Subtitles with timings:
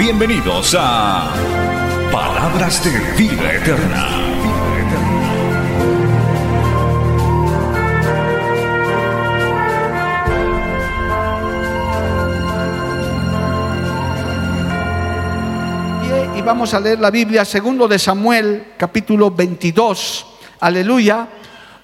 [0.00, 1.30] Bienvenidos a
[2.10, 2.90] Palabras de
[3.22, 4.06] Vida Eterna.
[16.34, 20.26] y vamos a leer la Biblia segundo de Samuel, capítulo 22.
[20.60, 21.28] Aleluya.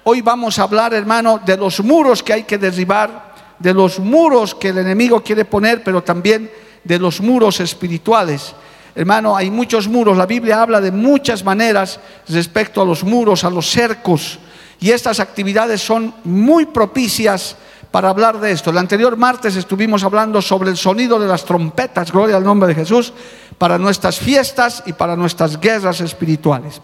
[0.05, 4.55] Hoy vamos a hablar, hermano, de los muros que hay que derribar, de los muros
[4.55, 6.49] que el enemigo quiere poner, pero también
[6.87, 8.55] de los muros espirituales.
[8.95, 10.17] Hermano, hay muchos muros.
[10.17, 14.39] La Biblia habla de muchas maneras respecto a los muros, a los cercos.
[14.79, 17.57] Y estas actividades son muy propicias
[17.91, 18.69] para hablar de esto.
[18.69, 22.75] El anterior martes estuvimos hablando sobre el sonido de las trompetas, gloria al nombre de
[22.75, 23.13] Jesús,
[23.57, 26.81] para nuestras fiestas y para nuestras guerras espirituales.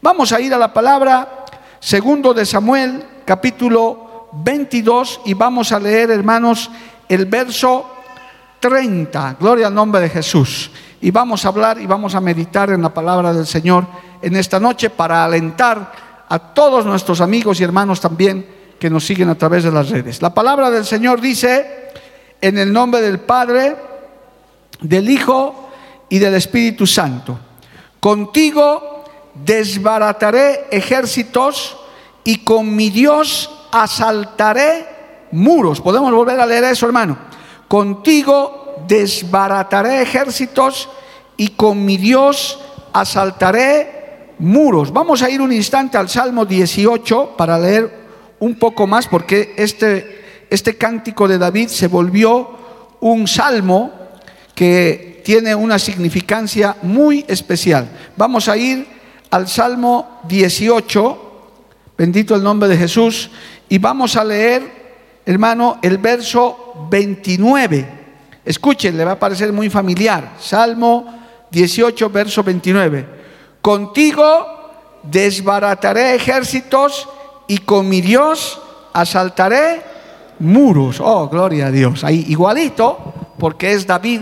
[0.00, 1.46] Vamos a ir a la palabra
[1.80, 6.70] segundo de Samuel, capítulo 22, y vamos a leer, hermanos,
[7.08, 7.93] el verso
[8.64, 9.36] 30.
[9.38, 10.70] Gloria al nombre de Jesús.
[11.02, 13.84] Y vamos a hablar y vamos a meditar en la palabra del Señor
[14.22, 18.46] en esta noche para alentar a todos nuestros amigos y hermanos también
[18.78, 20.22] que nos siguen a través de las redes.
[20.22, 21.90] La palabra del Señor dice,
[22.40, 23.76] en el nombre del Padre,
[24.80, 25.68] del Hijo
[26.08, 27.38] y del Espíritu Santo,
[28.00, 29.04] contigo
[29.34, 31.76] desbarataré ejércitos
[32.24, 34.86] y con mi Dios asaltaré
[35.32, 35.82] muros.
[35.82, 37.33] Podemos volver a leer eso, hermano.
[37.74, 40.88] Contigo desbarataré ejércitos
[41.36, 42.60] y con mi Dios
[42.92, 44.92] asaltaré muros.
[44.92, 47.92] Vamos a ir un instante al Salmo 18 para leer
[48.38, 52.48] un poco más porque este, este cántico de David se volvió
[53.00, 53.90] un salmo
[54.54, 57.88] que tiene una significancia muy especial.
[58.16, 58.86] Vamos a ir
[59.32, 61.48] al Salmo 18,
[61.98, 63.30] bendito el nombre de Jesús,
[63.68, 64.83] y vamos a leer,
[65.24, 68.04] hermano, el verso 29.
[68.44, 70.34] Escuchen, le va a parecer muy familiar.
[70.38, 73.06] Salmo 18, verso 29.
[73.60, 74.54] Contigo
[75.02, 77.08] desbarataré ejércitos
[77.46, 78.60] y con mi Dios
[78.92, 79.82] asaltaré
[80.40, 81.00] muros.
[81.00, 82.04] Oh, gloria a Dios.
[82.04, 84.20] Ahí igualito, porque es David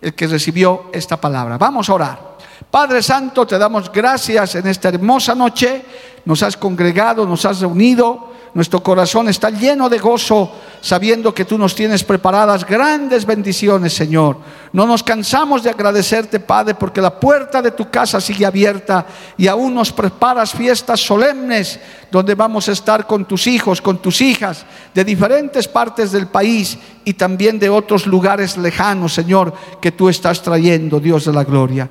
[0.00, 1.58] el que recibió esta palabra.
[1.58, 2.28] Vamos a orar.
[2.70, 5.84] Padre Santo, te damos gracias en esta hermosa noche.
[6.24, 11.56] Nos has congregado, nos has reunido nuestro corazón está lleno de gozo sabiendo que tú
[11.56, 14.38] nos tienes preparadas grandes bendiciones, Señor.
[14.72, 19.46] No nos cansamos de agradecerte, Padre, porque la puerta de tu casa sigue abierta y
[19.46, 21.78] aún nos preparas fiestas solemnes
[22.10, 26.76] donde vamos a estar con tus hijos, con tus hijas de diferentes partes del país
[27.04, 31.88] y también de otros lugares lejanos, Señor, que tú estás trayendo, Dios de la gloria.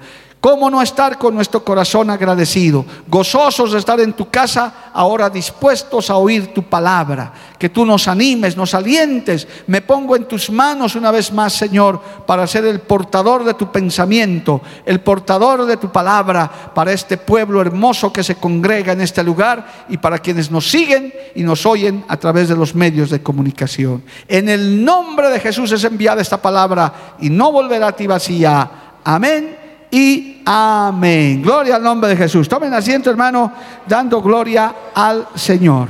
[0.47, 2.85] ¿Cómo no estar con nuestro corazón agradecido?
[3.09, 7.33] Gozosos de estar en tu casa, ahora dispuestos a oír tu palabra.
[7.59, 9.45] Que tú nos animes, nos alientes.
[9.67, 13.73] Me pongo en tus manos una vez más, Señor, para ser el portador de tu
[13.73, 19.25] pensamiento, el portador de tu palabra para este pueblo hermoso que se congrega en este
[19.25, 23.21] lugar y para quienes nos siguen y nos oyen a través de los medios de
[23.21, 24.01] comunicación.
[24.29, 28.71] En el nombre de Jesús es enviada esta palabra y no volverá a ti vacía.
[29.03, 31.41] Amén y amén.
[31.41, 32.49] Gloria al nombre de Jesús.
[32.49, 33.51] Tomen asiento, hermano,
[33.87, 35.89] dando gloria al Señor.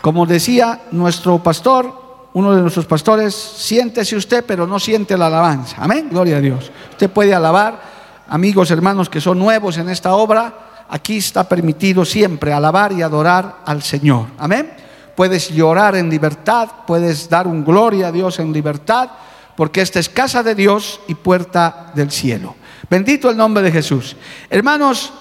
[0.00, 5.76] Como decía nuestro pastor, uno de nuestros pastores, siéntese usted, pero no siente la alabanza.
[5.80, 6.08] Amén.
[6.10, 6.70] Gloria a Dios.
[6.90, 7.80] Usted puede alabar,
[8.28, 10.84] amigos, hermanos que son nuevos en esta obra.
[10.88, 14.26] Aquí está permitido siempre alabar y adorar al Señor.
[14.38, 14.70] Amén.
[15.16, 19.08] Puedes llorar en libertad, puedes dar un gloria a Dios en libertad
[19.56, 22.54] porque esta es casa de Dios y puerta del cielo.
[22.88, 24.16] Bendito el nombre de Jesús.
[24.50, 25.12] Hermanos,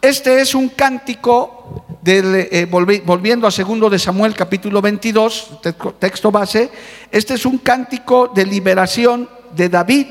[0.00, 5.60] este es un cántico, eh, volviendo a segundo de Samuel capítulo 22,
[5.98, 6.70] texto base,
[7.10, 10.06] este es un cántico de liberación de David,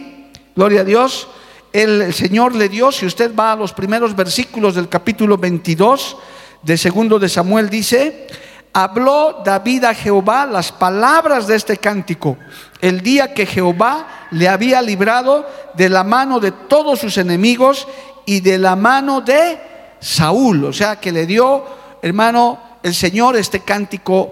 [0.56, 1.28] gloria a Dios.
[1.72, 6.18] el Señor le dio, si usted va a los primeros versículos del capítulo 22
[6.64, 8.28] de segundo de Samuel, dice,
[8.74, 12.38] habló David a Jehová las palabras de este cántico,
[12.82, 17.88] el día que Jehová le había librado de la mano de todos sus enemigos
[18.26, 19.60] y de la mano de
[20.00, 20.66] Saúl.
[20.66, 21.66] O sea, que le dio,
[22.02, 24.30] hermano, el Señor este cántico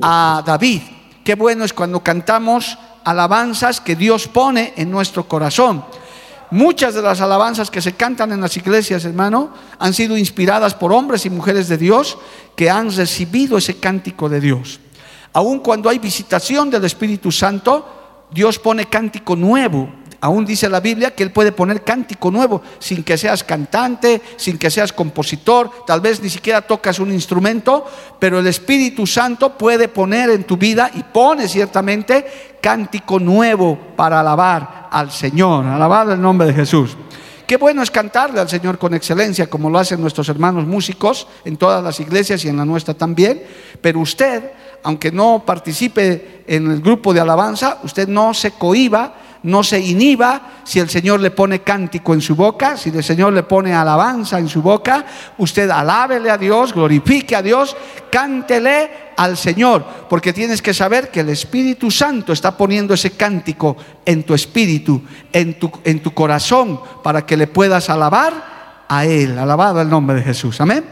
[0.00, 0.82] a David.
[1.24, 5.84] Qué bueno es cuando cantamos alabanzas que Dios pone en nuestro corazón.
[6.50, 10.92] Muchas de las alabanzas que se cantan en las iglesias, hermano, han sido inspiradas por
[10.92, 12.18] hombres y mujeres de Dios
[12.56, 14.80] que han recibido ese cántico de Dios.
[15.32, 21.14] Aun cuando hay visitación del Espíritu Santo, Dios pone cántico nuevo Aún dice la Biblia
[21.14, 26.02] que Él puede poner cántico nuevo sin que seas cantante, sin que seas compositor, tal
[26.02, 27.86] vez ni siquiera tocas un instrumento,
[28.18, 34.20] pero el Espíritu Santo puede poner en tu vida y pone ciertamente cántico nuevo para
[34.20, 36.96] alabar al Señor, alabar el nombre de Jesús.
[37.46, 41.56] Qué bueno es cantarle al Señor con excelencia, como lo hacen nuestros hermanos músicos en
[41.56, 43.42] todas las iglesias y en la nuestra también.
[43.80, 44.52] Pero usted,
[44.84, 50.62] aunque no participe en el grupo de alabanza, usted no se cohiba no se inhiba
[50.64, 54.38] si el Señor le pone cántico en su boca, si el Señor le pone alabanza
[54.38, 55.04] en su boca,
[55.38, 57.76] usted alábele a Dios, glorifique a Dios,
[58.10, 63.76] cántele al Señor, porque tienes que saber que el Espíritu Santo está poniendo ese cántico
[64.04, 65.02] en tu espíritu,
[65.32, 69.38] en tu, en tu corazón, para que le puedas alabar a Él.
[69.38, 70.60] Alabado el nombre de Jesús.
[70.60, 70.84] Amén.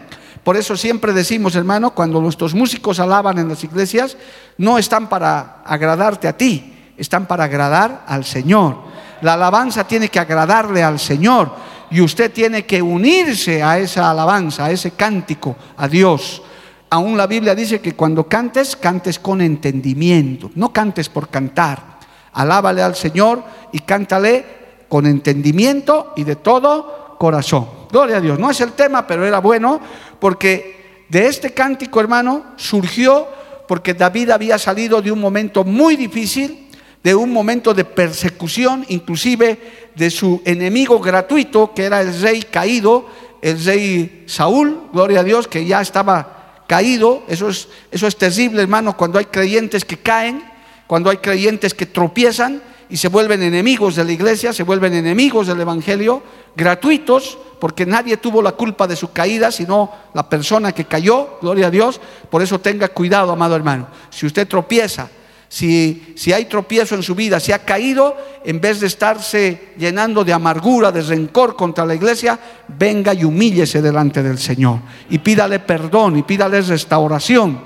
[0.45, 4.17] Por eso siempre decimos, hermano, cuando nuestros músicos alaban en las iglesias,
[4.57, 8.77] no están para agradarte a ti, están para agradar al Señor.
[9.23, 11.53] La alabanza tiene que agradarle al Señor
[11.91, 16.43] y usted tiene que unirse a esa alabanza, a ese cántico, a Dios.
[16.91, 21.99] Aún la Biblia dice que cuando cantes, cantes con entendimiento, no cantes por cantar.
[22.33, 23.43] Alábale al Señor
[23.73, 24.59] y cántale
[24.89, 27.69] con entendimiento y de todo corazón.
[27.91, 28.39] Gloria a Dios.
[28.39, 29.81] No es el tema, pero era bueno
[30.19, 33.27] porque de este cántico, hermano, surgió
[33.67, 36.68] porque David había salido de un momento muy difícil
[37.03, 43.07] de un momento de persecución, inclusive de su enemigo gratuito, que era el rey caído,
[43.41, 47.23] el rey Saúl, gloria a Dios, que ya estaba caído.
[47.29, 50.43] Eso es, eso es terrible, hermano, cuando hay creyentes que caen,
[50.87, 55.47] cuando hay creyentes que tropiezan y se vuelven enemigos de la iglesia, se vuelven enemigos
[55.47, 56.23] del Evangelio,
[56.57, 61.67] gratuitos, porque nadie tuvo la culpa de su caída, sino la persona que cayó, gloria
[61.67, 62.01] a Dios.
[62.31, 63.89] Por eso tenga cuidado, amado hermano.
[64.11, 65.11] Si usted tropieza,
[65.49, 70.33] si, hay tropiezo en su vida, si ha caído, en vez de estarse llenando de
[70.33, 76.19] amargura, de rencor contra la iglesia, venga y humíllese delante del Señor y pídale perdón
[76.19, 77.61] y pídale restauración.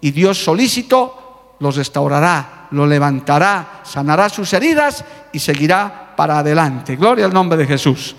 [0.00, 6.96] Y Dios solícito los restaurará, lo levantará, sanará sus heridas y seguirá para adelante.
[6.96, 8.16] Gloria al nombre de Jesús.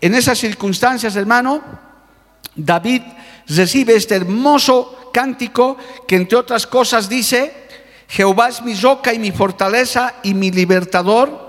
[0.00, 1.62] En esas circunstancias, hermano,
[2.54, 3.02] David
[3.48, 5.76] recibe este hermoso cántico
[6.06, 7.61] que entre otras cosas dice,
[8.12, 11.48] Jehová es mi roca y mi fortaleza y mi libertador.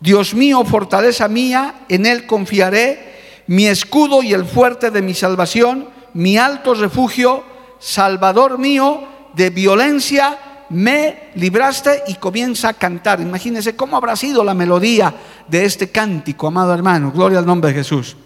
[0.00, 5.88] Dios mío, fortaleza mía, en Él confiaré, mi escudo y el fuerte de mi salvación,
[6.14, 7.44] mi alto refugio,
[7.78, 9.04] Salvador mío,
[9.34, 13.20] de violencia me libraste y comienza a cantar.
[13.20, 15.14] Imagínense cómo habrá sido la melodía
[15.46, 17.12] de este cántico, amado hermano.
[17.12, 18.16] Gloria al nombre de Jesús.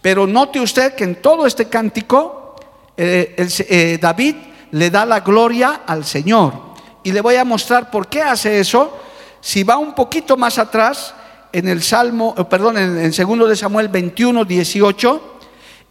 [0.00, 2.54] Pero note usted que en todo este cántico,
[2.96, 4.36] eh, eh, David
[4.70, 6.73] le da la gloria al Señor
[7.04, 8.98] y le voy a mostrar por qué hace eso.
[9.40, 11.14] Si va un poquito más atrás,
[11.52, 15.34] en el Salmo, eh, perdón, en segundo de Samuel 21, 18,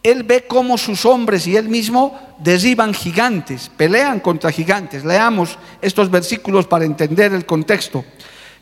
[0.02, 5.02] él ve cómo sus hombres y él mismo derriban gigantes, pelean contra gigantes.
[5.02, 8.04] Leamos estos versículos para entender el contexto.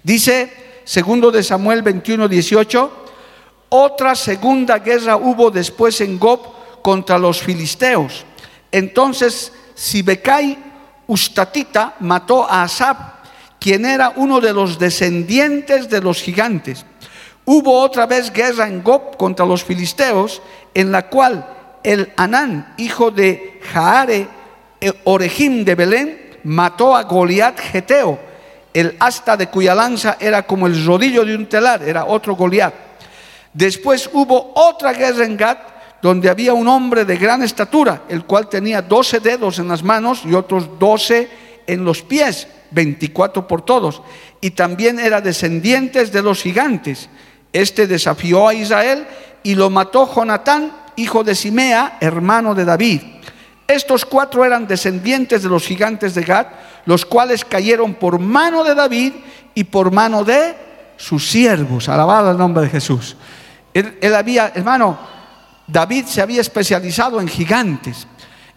[0.04, 0.52] Dice,
[0.84, 2.92] segundo de Samuel 21, 18,
[3.71, 6.40] otra segunda guerra hubo después en Gob
[6.80, 8.25] contra los filisteos.
[8.71, 10.72] Entonces Sibecai
[11.12, 12.97] Ustatita mató a Asab,
[13.61, 16.87] quien era uno de los descendientes de los gigantes.
[17.45, 20.40] Hubo otra vez guerra en Gob contra los filisteos,
[20.73, 21.47] en la cual
[21.83, 24.26] el Anán, hijo de Jaare,
[24.81, 28.19] eh, Orejim de Belén, mató a Goliat Geteo,
[28.73, 32.73] el asta de cuya lanza era como el rodillo de un telar, era otro Goliat.
[33.52, 35.59] Después hubo otra guerra en Gat,
[36.02, 40.23] donde había un hombre de gran estatura, el cual tenía doce dedos en las manos
[40.25, 41.30] y otros doce
[41.66, 44.02] en los pies, veinticuatro por todos,
[44.40, 47.09] y también era descendientes de los gigantes.
[47.52, 49.06] Este desafió a Israel
[49.44, 53.00] y lo mató Jonatán, hijo de Simea, hermano de David.
[53.68, 56.47] Estos cuatro eran descendientes de los gigantes de Gad,
[56.85, 59.12] los cuales cayeron por mano de David
[59.54, 60.54] y por mano de
[60.97, 61.88] sus siervos.
[61.88, 63.16] Alabado el nombre de Jesús.
[63.73, 64.99] Él había, hermano,
[65.73, 68.07] David se había especializado en gigantes.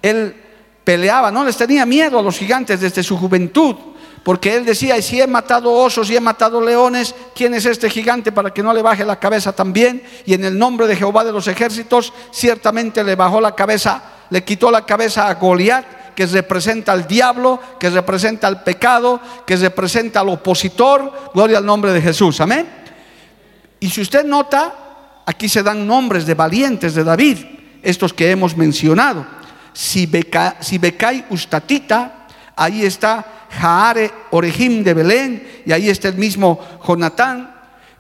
[0.02, 0.36] Él
[0.84, 3.76] peleaba, no les tenía miedo a los gigantes desde su juventud,
[4.24, 7.90] porque él decía, y si he matado osos y he matado leones, ¿quién es este
[7.90, 10.04] gigante para que no le baje la cabeza también?
[10.26, 14.44] Y en el nombre de Jehová de los ejércitos, ciertamente le bajó la cabeza, le
[14.44, 20.22] quitó la cabeza a Goliat, que representa al diablo, que representa al pecado, que representa
[20.22, 21.12] al opositor.
[21.34, 22.40] Gloria al nombre de Jesús.
[22.42, 22.68] Amén.
[23.80, 24.85] Y si usted nota,
[25.26, 27.38] aquí se dan nombres de valientes de David,
[27.82, 29.26] estos que hemos mencionado.
[29.74, 37.54] Sibecai Ustatita, ahí está Jaare Orejim de Belén, y ahí está el mismo Jonatán.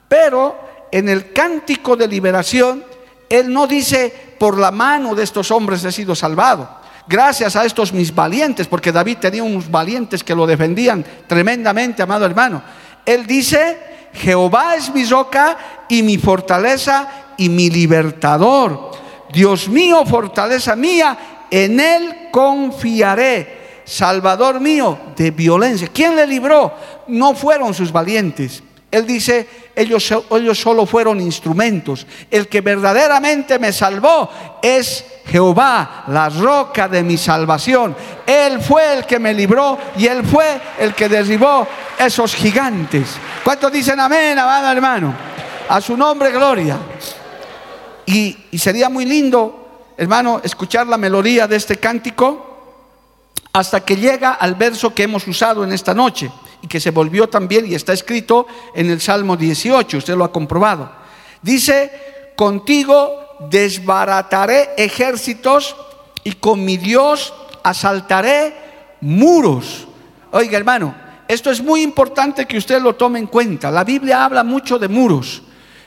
[0.08, 0.58] Pero
[0.91, 2.84] en el cántico de liberación,
[3.29, 6.86] él no dice, por la mano de estos hombres he sido salvado.
[7.08, 12.25] Gracias a estos mis valientes, porque David tenía unos valientes que lo defendían tremendamente, amado
[12.25, 12.63] hermano.
[13.05, 15.57] Él dice, Jehová es mi roca
[15.89, 17.07] y mi fortaleza
[17.38, 18.91] y mi libertador.
[19.31, 23.65] Dios mío, fortaleza mía, en él confiaré.
[23.86, 25.88] Salvador mío de violencia.
[25.93, 26.74] ¿Quién le libró?
[27.07, 28.63] No fueron sus valientes.
[28.91, 32.07] Él dice, ellos, ellos solo fueron instrumentos.
[32.31, 34.29] El que verdaderamente me salvó
[34.61, 37.95] es Jehová, la roca de mi salvación.
[38.25, 43.17] Él fue el que me libró y Él fue el que derribó esos gigantes.
[43.43, 45.13] ¿Cuántos dicen amén, amado hermano?
[45.67, 46.77] A su nombre, gloria.
[48.05, 52.51] Y, y sería muy lindo, hermano, escuchar la melodía de este cántico
[53.51, 56.29] hasta que llega al verso que hemos usado en esta noche
[56.65, 60.31] y que se volvió también y está escrito en el Salmo 18, usted lo ha
[60.31, 60.91] comprobado.
[61.43, 65.75] Dice, contigo desbarataré ejércitos
[66.24, 68.55] y con mi Dios asaltaré
[69.01, 69.88] muros.
[70.31, 70.95] Oiga hermano,
[71.27, 73.69] esto es muy importante que usted lo tome en cuenta.
[73.69, 75.43] La Biblia habla mucho de muros,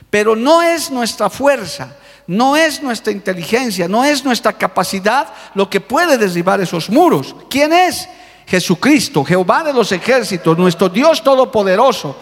[0.09, 5.81] pero no es nuestra fuerza, no es nuestra inteligencia, no es nuestra capacidad lo que
[5.81, 7.35] puede derribar esos muros.
[7.49, 8.07] ¿Quién es?
[8.49, 12.15] Jesucristo, Jehová de los ejércitos, nuestro Dios todopoderoso,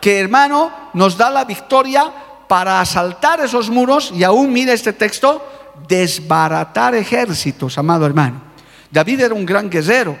[0.00, 2.12] que hermano nos da la victoria
[2.48, 5.46] para asaltar esos muros y aún mire este texto,
[5.86, 8.42] desbaratar ejércitos, amado hermano.
[8.90, 10.18] David era un gran guerrero,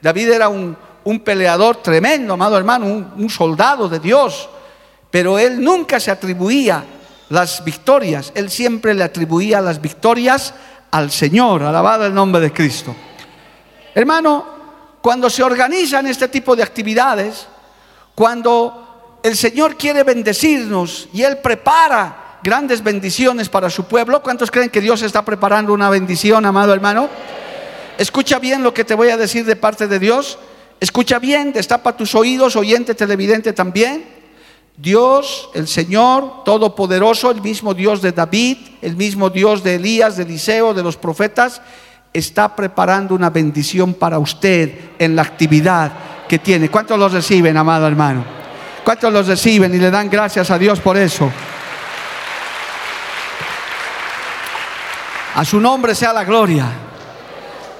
[0.00, 0.76] David era un,
[1.24, 4.48] peleador tremendo, amado hermano, un, un soldado de Dios,
[5.10, 6.84] pero él nunca se atribuía
[7.28, 10.54] las victorias, él siempre le atribuía las victorias
[10.92, 12.94] al Señor, alabado el nombre de Cristo.
[13.96, 14.61] Hermano,
[15.02, 17.48] cuando se organizan este tipo de actividades,
[18.14, 24.70] cuando el Señor quiere bendecirnos y Él prepara grandes bendiciones para su pueblo, ¿cuántos creen
[24.70, 27.08] que Dios está preparando una bendición, amado hermano?
[27.98, 30.38] Escucha bien lo que te voy a decir de parte de Dios.
[30.80, 34.04] Escucha bien, destapa tus oídos, oyente televidente también.
[34.76, 40.22] Dios, el Señor Todopoderoso, el mismo Dios de David, el mismo Dios de Elías, de
[40.22, 41.60] Eliseo, de los profetas,
[42.12, 45.92] está preparando una bendición para usted en la actividad
[46.28, 46.70] que tiene.
[46.70, 48.24] ¿Cuántos los reciben, amado hermano?
[48.84, 51.30] ¿Cuántos los reciben y le dan gracias a Dios por eso?
[55.34, 56.66] A su nombre sea la gloria.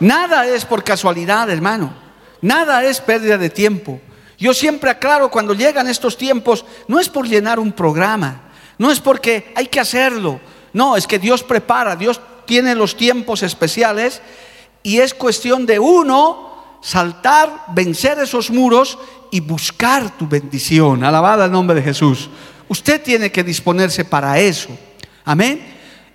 [0.01, 1.93] Nada es por casualidad, hermano.
[2.41, 4.01] Nada es pérdida de tiempo.
[4.39, 8.99] Yo siempre aclaro cuando llegan estos tiempos, no es por llenar un programa, no es
[8.99, 10.41] porque hay que hacerlo.
[10.73, 14.21] No, es que Dios prepara, Dios tiene los tiempos especiales
[14.83, 18.99] y es cuestión de uno saltar, vencer esos muros
[19.31, 21.05] y buscar tu bendición.
[21.05, 22.29] Alabada el nombre de Jesús.
[22.69, 24.71] Usted tiene que disponerse para eso.
[25.25, 25.63] Amén.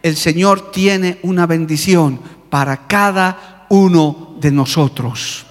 [0.04, 5.46] El Señor tiene una bendición para cada uno de nosotros.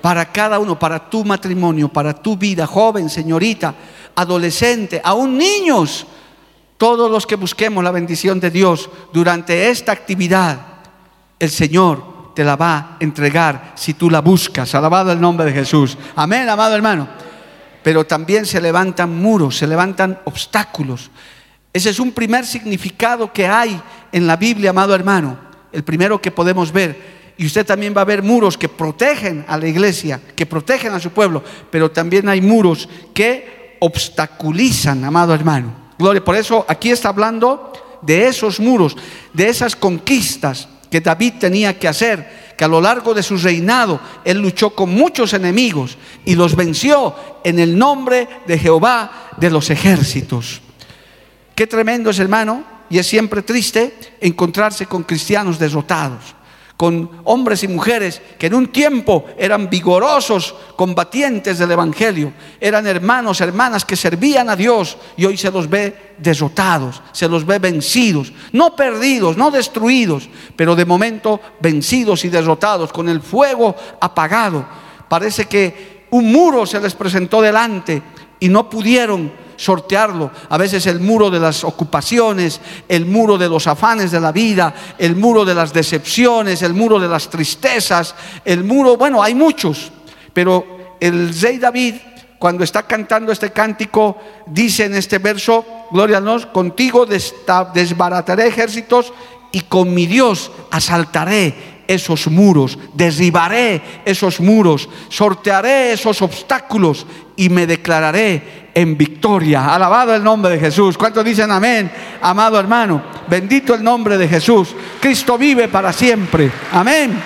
[0.00, 3.74] Para cada uno, para tu matrimonio, para tu vida, joven, señorita,
[4.14, 6.06] adolescente, aún niños
[6.80, 10.58] todos los que busquemos la bendición de Dios durante esta actividad,
[11.38, 14.74] el Señor te la va a entregar si tú la buscas.
[14.74, 15.98] Alabado el nombre de Jesús.
[16.16, 17.06] Amén, amado hermano.
[17.82, 21.10] Pero también se levantan muros, se levantan obstáculos.
[21.70, 23.78] Ese es un primer significado que hay
[24.10, 25.36] en la Biblia, amado hermano.
[25.72, 27.34] El primero que podemos ver.
[27.36, 31.00] Y usted también va a ver muros que protegen a la iglesia, que protegen a
[31.00, 35.79] su pueblo, pero también hay muros que obstaculizan, amado hermano.
[36.00, 38.96] Gloria, por eso aquí está hablando de esos muros,
[39.34, 44.00] de esas conquistas que David tenía que hacer, que a lo largo de su reinado
[44.24, 47.14] él luchó con muchos enemigos y los venció
[47.44, 50.62] en el nombre de Jehová de los ejércitos.
[51.54, 56.34] Qué tremendo es, hermano, y es siempre triste encontrarse con cristianos derrotados
[56.80, 63.42] con hombres y mujeres que en un tiempo eran vigorosos combatientes del Evangelio, eran hermanos,
[63.42, 68.32] hermanas que servían a Dios y hoy se los ve derrotados, se los ve vencidos,
[68.52, 74.66] no perdidos, no destruidos, pero de momento vencidos y derrotados, con el fuego apagado.
[75.06, 78.02] Parece que un muro se les presentó delante
[78.40, 80.30] y no pudieron sortearlo.
[80.48, 84.74] A veces el muro de las ocupaciones, el muro de los afanes de la vida,
[84.98, 89.92] el muro de las decepciones, el muro de las tristezas, el muro, bueno, hay muchos,
[90.32, 91.94] pero el rey David
[92.40, 94.16] cuando está cantando este cántico,
[94.46, 99.12] dice en este verso, gloria a Dios, contigo desbarataré ejércitos
[99.52, 107.04] y con mi Dios asaltaré esos muros, derribaré esos muros, sortearé esos obstáculos
[107.34, 109.74] y me declararé en victoria.
[109.74, 110.96] Alabado el nombre de Jesús.
[110.96, 111.90] ¿Cuántos dicen amén?
[112.22, 114.68] Amado hermano, bendito el nombre de Jesús.
[115.00, 116.52] Cristo vive para siempre.
[116.70, 117.20] Amén.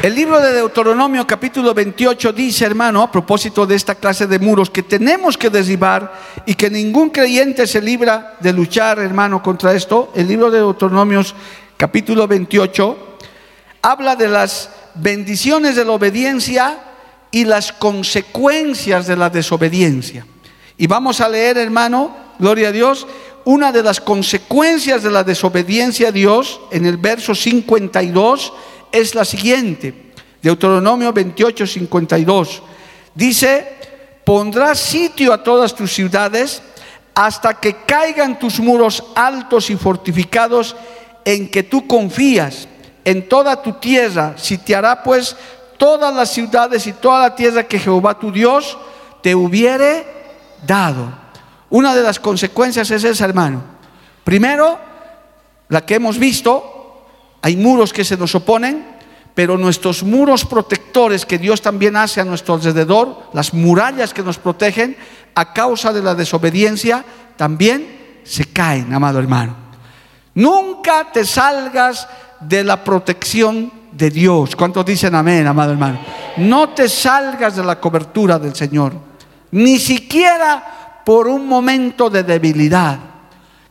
[0.00, 4.70] El libro de Deuteronomio capítulo 28 dice, hermano, a propósito de esta clase de muros
[4.70, 6.12] que tenemos que derribar
[6.46, 10.12] y que ningún creyente se libra de luchar, hermano, contra esto.
[10.14, 11.22] El libro de Deuteronomio
[11.78, 12.98] capítulo 28
[13.82, 16.76] habla de las bendiciones de la obediencia
[17.30, 20.26] y las consecuencias de la desobediencia.
[20.76, 23.06] Y vamos a leer, hermano, gloria a Dios,
[23.44, 28.52] una de las consecuencias de la desobediencia a Dios en el verso 52
[28.90, 30.12] es la siguiente.
[30.42, 32.62] Deuteronomio 28, 52.
[33.14, 33.68] Dice,
[34.24, 36.60] pondrás sitio a todas tus ciudades
[37.14, 40.74] hasta que caigan tus muros altos y fortificados
[41.28, 42.66] en que tú confías.
[43.04, 45.36] En toda tu tierra sitiará pues
[45.76, 48.78] todas las ciudades y toda la tierra que Jehová tu Dios
[49.22, 50.06] te hubiere
[50.66, 51.12] dado.
[51.68, 53.62] Una de las consecuencias es esa, hermano.
[54.24, 54.78] Primero,
[55.68, 57.04] la que hemos visto,
[57.42, 58.96] hay muros que se nos oponen,
[59.34, 64.38] pero nuestros muros protectores que Dios también hace a nuestro alrededor, las murallas que nos
[64.38, 64.96] protegen,
[65.34, 67.04] a causa de la desobediencia,
[67.36, 69.67] también se caen, amado hermano.
[70.38, 72.06] Nunca te salgas
[72.38, 74.54] de la protección de Dios.
[74.54, 75.98] ¿Cuántos dicen amén, amado hermano?
[76.36, 78.92] No te salgas de la cobertura del Señor,
[79.50, 83.00] ni siquiera por un momento de debilidad.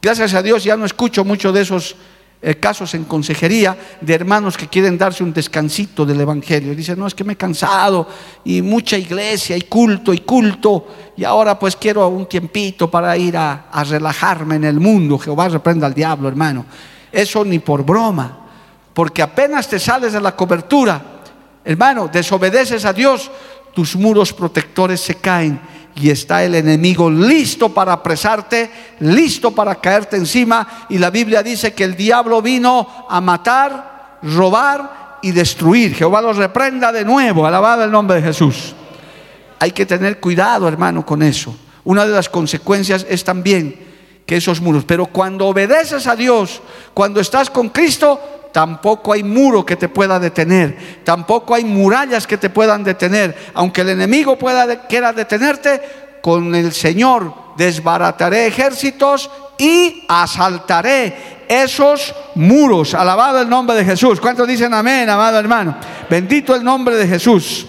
[0.01, 1.95] Gracias a Dios ya no escucho mucho de esos
[2.59, 6.75] casos en consejería de hermanos que quieren darse un descansito del Evangelio.
[6.75, 8.07] Dicen, no, es que me he cansado
[8.45, 13.35] y mucha iglesia y culto y culto y ahora pues quiero un tiempito para ir
[13.37, 15.17] a relajarme en el mundo.
[15.17, 16.65] Jehová reprenda al diablo, hermano.
[17.11, 18.37] Eso ni por broma,
[18.93, 21.01] porque apenas te sales de la cobertura,
[21.63, 23.31] hermano, desobedeces a Dios,
[23.77, 25.61] tus muros protectores se caen
[25.93, 30.87] y está el enemigo listo para apresarte, listo para caerte encima.
[30.89, 35.93] Y la Biblia dice que el diablo vino a matar, robar y destruir.
[35.93, 38.73] Jehová los reprenda de nuevo, alabado el nombre de Jesús.
[39.59, 41.55] Hay que tener cuidado, hermano, con eso.
[41.83, 43.79] Una de las consecuencias es también
[44.27, 46.61] que esos muros, pero cuando obedeces a Dios,
[46.93, 52.37] cuando estás con Cristo, tampoco hay muro que te pueda detener, tampoco hay murallas que
[52.37, 53.51] te puedan detener.
[53.53, 55.81] Aunque el enemigo pueda quiera detenerte,
[56.21, 62.93] con el Señor desbarataré ejércitos y asaltaré esos muros.
[62.93, 64.19] Alabado el nombre de Jesús.
[64.19, 65.77] ¿Cuántos dicen amén, amado hermano?
[66.09, 67.65] Bendito el nombre de Jesús.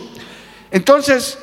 [0.72, 1.38] Entonces,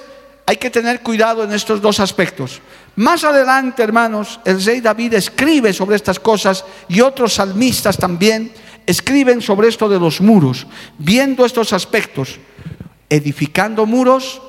[0.45, 2.61] hay que tener cuidado en estos dos aspectos.
[2.95, 8.53] Más adelante, hermanos, el rey David escribe sobre estas cosas y otros salmistas también
[8.85, 10.65] escriben sobre esto de los muros,
[10.97, 12.39] viendo estos aspectos,
[13.09, 14.41] edificando muros,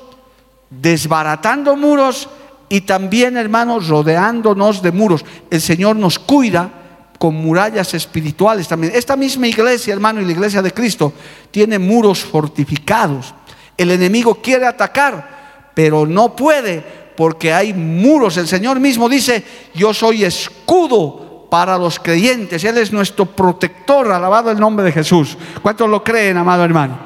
[0.69, 2.29] desbaratando muros
[2.69, 5.25] y también, hermanos, rodeándonos de muros.
[5.49, 6.69] El Señor nos cuida
[7.17, 8.93] con murallas espirituales también.
[8.95, 11.13] Esta misma iglesia, hermano, y la iglesia de Cristo,
[11.51, 13.33] tiene muros fortificados.
[13.75, 18.37] El enemigo quiere atacar, pero no puede porque hay muros.
[18.37, 22.63] El Señor mismo dice, yo soy escudo para los creyentes.
[22.63, 25.35] Él es nuestro protector, alabado el nombre de Jesús.
[25.61, 26.99] ¿Cuántos lo creen, amado hermano?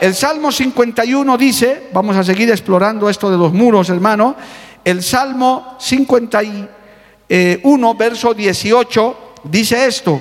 [0.00, 4.34] El Salmo 51 dice, vamos a seguir explorando esto de los muros, hermano.
[4.82, 10.20] El Salmo 51, verso 18, dice esto.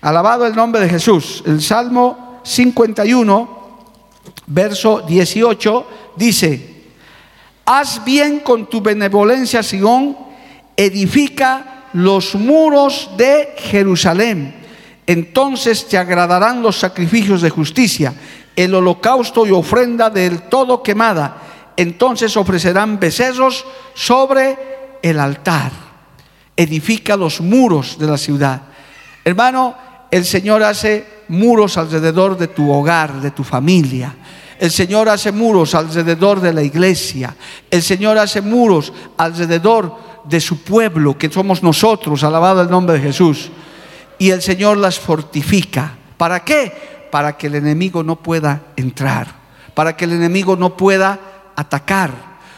[0.00, 1.42] Alabado el nombre de Jesús.
[1.44, 3.48] El Salmo 51,
[4.46, 5.86] verso 18,
[6.16, 6.73] dice,
[7.64, 10.16] haz bien con tu benevolencia, Sion,
[10.76, 14.54] edifica los muros de Jerusalén.
[15.06, 18.14] Entonces te agradarán los sacrificios de justicia,
[18.56, 21.36] el holocausto y ofrenda del todo quemada.
[21.76, 24.56] Entonces ofrecerán becerros sobre
[25.02, 25.72] el altar.
[26.56, 28.62] Edifica los muros de la ciudad.
[29.24, 29.74] Hermano,
[30.10, 34.14] el Señor hace muros alrededor de tu hogar, de tu familia.
[34.64, 37.36] El Señor hace muros alrededor de la iglesia.
[37.70, 43.02] El Señor hace muros alrededor de su pueblo, que somos nosotros, alabado el nombre de
[43.02, 43.50] Jesús.
[44.18, 45.92] Y el Señor las fortifica.
[46.16, 47.08] ¿Para qué?
[47.10, 49.26] Para que el enemigo no pueda entrar,
[49.74, 51.20] para que el enemigo no pueda
[51.54, 52.10] atacar,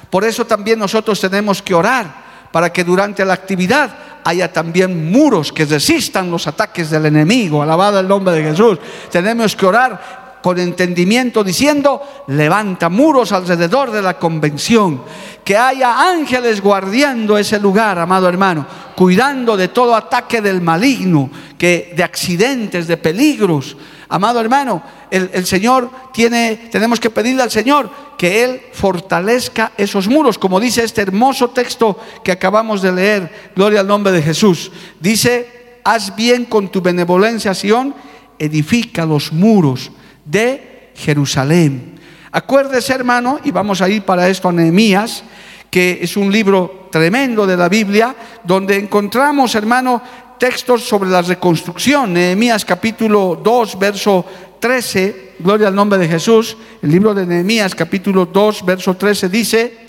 [0.09, 3.90] Por eso también nosotros tenemos que orar para que durante la actividad
[4.23, 7.61] haya también muros que resistan los ataques del enemigo.
[7.61, 8.79] Alabado el nombre de Jesús.
[9.11, 15.02] Tenemos que orar con entendimiento diciendo, levanta muros alrededor de la convención,
[15.42, 21.28] que haya ángeles guardiando ese lugar, amado hermano, cuidando de todo ataque del maligno,
[21.59, 23.76] que de accidentes, de peligros.
[24.09, 30.38] Amado hermano, el, Señor tiene, tenemos que pedirle al Señor que Él fortalezca esos muros,
[30.38, 34.70] como dice este hermoso texto que acabamos de leer, gloria al nombre de Jesús.
[35.00, 37.96] Dice, haz bien con tu benevolencia, Sión,
[38.38, 39.90] edifica los muros
[40.27, 41.95] de Jerusalén.
[42.33, 45.25] Acuérdese, hermano, y vamos a ir para esto a Nehemías,
[45.71, 50.03] que es un libro tremendo de la Biblia, donde encontramos, hermano,
[50.39, 52.12] textos sobre la reconstrucción.
[52.12, 54.25] Nehemías capítulo 2, verso
[54.61, 56.57] 13, gloria al nombre de Jesús.
[56.83, 59.87] El libro de Nehemías capítulo 2, verso 13 dice,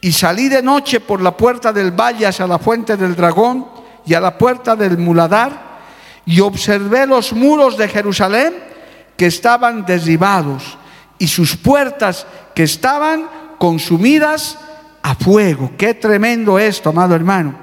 [0.00, 3.66] y salí de noche por la puerta del valle hacia la fuente del dragón
[4.04, 5.66] y a la puerta del muladar,
[6.26, 8.75] y observé los muros de Jerusalén
[9.16, 10.78] que estaban derribados
[11.18, 14.58] y sus puertas que estaban consumidas
[15.02, 15.72] a fuego.
[15.76, 17.54] Qué tremendo esto, amado hermano.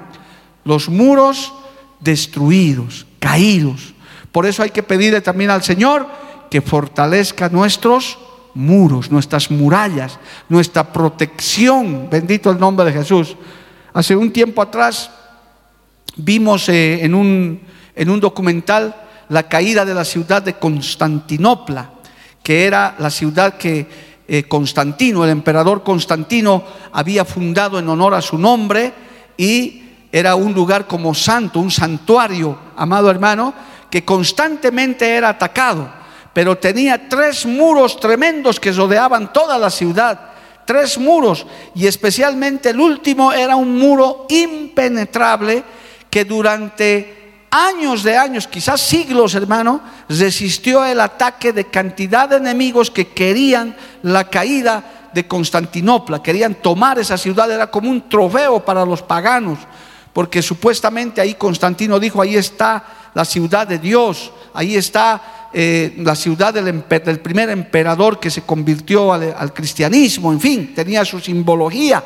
[0.64, 1.52] Los muros
[2.00, 3.94] destruidos, caídos.
[4.32, 6.08] Por eso hay que pedirle también al Señor
[6.50, 8.18] que fortalezca nuestros
[8.54, 12.08] muros, nuestras murallas, nuestra protección.
[12.10, 13.36] Bendito el nombre de Jesús.
[13.92, 15.10] Hace un tiempo atrás
[16.16, 17.60] vimos eh, en, un,
[17.94, 21.90] en un documental la caída de la ciudad de Constantinopla,
[22.42, 23.86] que era la ciudad que
[24.26, 28.92] eh, Constantino, el emperador Constantino, había fundado en honor a su nombre
[29.36, 33.52] y era un lugar como santo, un santuario, amado hermano,
[33.90, 35.90] que constantemente era atacado,
[36.32, 40.32] pero tenía tres muros tremendos que rodeaban toda la ciudad,
[40.64, 45.62] tres muros, y especialmente el último era un muro impenetrable
[46.08, 47.23] que durante
[47.54, 53.76] años de años, quizás siglos, hermano, resistió el ataque de cantidad de enemigos que querían
[54.02, 59.60] la caída de Constantinopla, querían tomar esa ciudad, era como un trofeo para los paganos,
[60.12, 66.16] porque supuestamente ahí Constantino dijo, ahí está la ciudad de Dios, ahí está eh, la
[66.16, 72.02] ciudad del, primer emperador que se convirtió al cristianismo, en fin, tenía su simbología.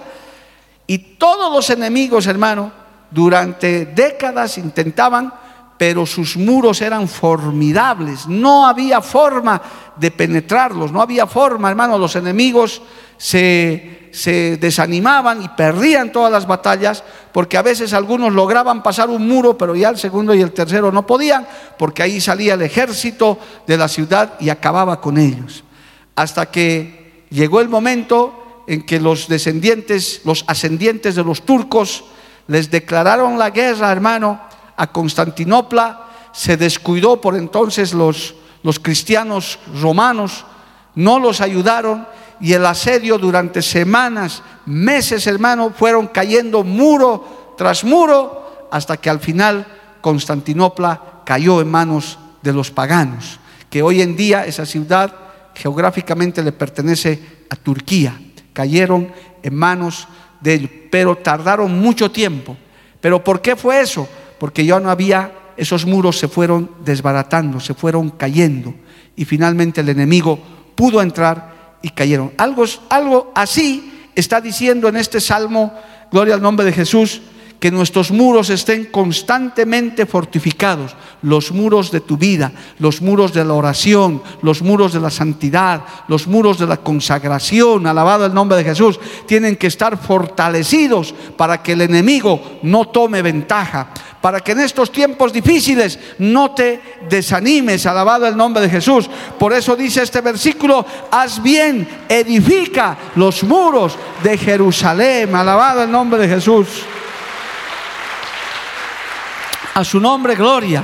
[0.87, 2.70] Y todos los enemigos, hermano,
[3.11, 5.32] durante décadas intentaban,
[5.78, 8.26] pero sus muros eran formidables.
[8.26, 9.62] No había forma
[9.96, 11.96] de penetrarlos, no había forma, hermano.
[11.96, 12.82] Los enemigos
[13.16, 19.28] se, se, desanimaban y perdían todas las batallas, porque a veces algunos lograban pasar un
[19.28, 21.46] muro, pero ya el segundo y el tercero no podían,
[21.78, 25.62] porque ahí salía el ejército de la ciudad y acababa con ellos.
[26.16, 32.04] Hasta que llegó el momento en que los descendientes, los ascendientes de los turcos,
[32.48, 34.47] les declararon la guerra, hermano,
[34.78, 40.46] a Constantinopla, se descuidó por entonces los, los cristianos romanos,
[40.94, 42.06] no los ayudaron
[42.40, 49.20] y el asedio durante semanas, meses, hermano, fueron cayendo muro tras muro hasta que al
[49.20, 49.66] final
[50.00, 55.12] Constantinopla cayó en manos de los paganos, que hoy en día esa ciudad
[55.54, 58.18] geográficamente le pertenece a Turquía.
[58.52, 59.12] Cayeron
[59.42, 60.06] en manos
[60.40, 62.56] de ellos, pero tardaron mucho tiempo.
[63.00, 64.08] ¿Pero por qué fue eso?
[64.38, 68.74] Porque ya no había, esos muros se fueron desbaratando, se fueron cayendo
[69.16, 70.38] y finalmente el enemigo
[70.77, 72.33] pudo entrar y cayeron.
[72.38, 75.72] Algo, algo así está diciendo en este salmo,
[76.12, 77.20] gloria al nombre de Jesús,
[77.60, 83.54] que nuestros muros estén constantemente fortificados, los muros de tu vida, los muros de la
[83.54, 88.64] oración, los muros de la santidad, los muros de la consagración, alabado el nombre de
[88.64, 93.88] Jesús, tienen que estar fortalecidos para que el enemigo no tome ventaja,
[94.20, 99.10] para que en estos tiempos difíciles no te desanimes, alabado el nombre de Jesús.
[99.36, 106.20] Por eso dice este versículo, haz bien, edifica los muros de Jerusalén, alabado el nombre
[106.20, 106.68] de Jesús.
[109.78, 110.82] A su nombre, gloria.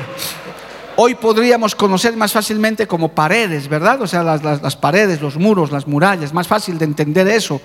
[0.94, 4.00] Hoy podríamos conocer más fácilmente como paredes, ¿verdad?
[4.00, 7.61] O sea, las, las, paredes, los muros, las murallas, más fácil de entender eso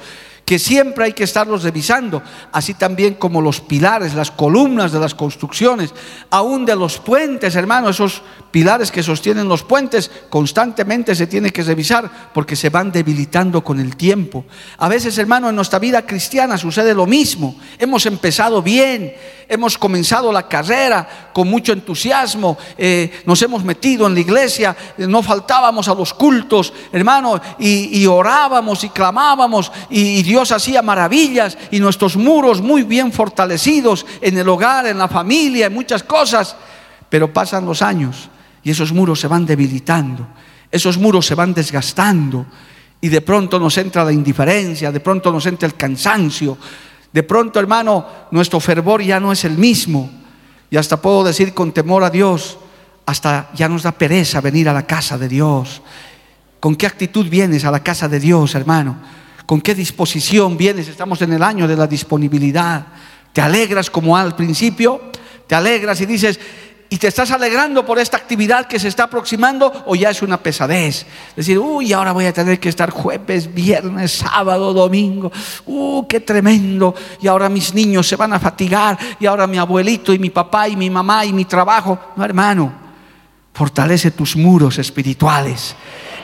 [0.50, 5.14] que siempre hay que estarlos revisando, así también como los pilares, las columnas de las
[5.14, 5.94] construcciones,
[6.32, 11.62] aún de los puentes, hermano, esos pilares que sostienen los puentes, constantemente se tiene que
[11.62, 14.44] revisar porque se van debilitando con el tiempo.
[14.80, 17.56] A veces, hermano, en nuestra vida cristiana sucede lo mismo.
[17.78, 19.14] Hemos empezado bien,
[19.48, 25.06] hemos comenzado la carrera con mucho entusiasmo, eh, nos hemos metido en la iglesia, eh,
[25.06, 30.82] no faltábamos a los cultos, hermano, y, orábamos y clamábamos y, y Dios Dios hacía
[30.82, 36.02] maravillas y nuestros muros muy bien fortalecidos en el hogar, en la familia, en muchas
[36.02, 36.56] cosas.
[37.10, 38.30] Pero pasan los años
[38.64, 40.26] y esos muros se van debilitando,
[40.72, 42.46] esos muros se van desgastando
[43.02, 46.58] y de pronto nos entra la indiferencia, de pronto nos entra el cansancio,
[47.12, 50.10] de pronto hermano nuestro fervor ya no es el mismo
[50.72, 52.58] y hasta puedo decir con temor a Dios,
[53.06, 55.82] hasta ya nos da pereza venir a la casa de Dios.
[56.62, 59.19] ¿Con qué actitud vienes a la casa de Dios, hermano?
[59.50, 60.90] ¿Con qué disposición vienes?
[60.90, 62.86] Estamos en el año de la disponibilidad.
[63.34, 65.10] ¿Te alegras como al principio?
[65.48, 66.40] ¿Te alegras y dices,
[66.88, 70.38] y te estás alegrando por esta actividad que se está aproximando o ya es una
[70.38, 71.08] pesadez.
[71.36, 75.32] Decir, uy, ahora voy a tener que estar jueves, viernes, sábado, domingo.
[75.66, 76.94] Uh, qué tremendo.
[77.20, 79.00] Y ahora mis niños se van a fatigar.
[79.20, 81.98] Y ahora mi abuelito y mi papá y mi mamá y mi trabajo.
[82.16, 82.79] No, hermano,
[83.60, 85.76] fortalece tus muros espirituales.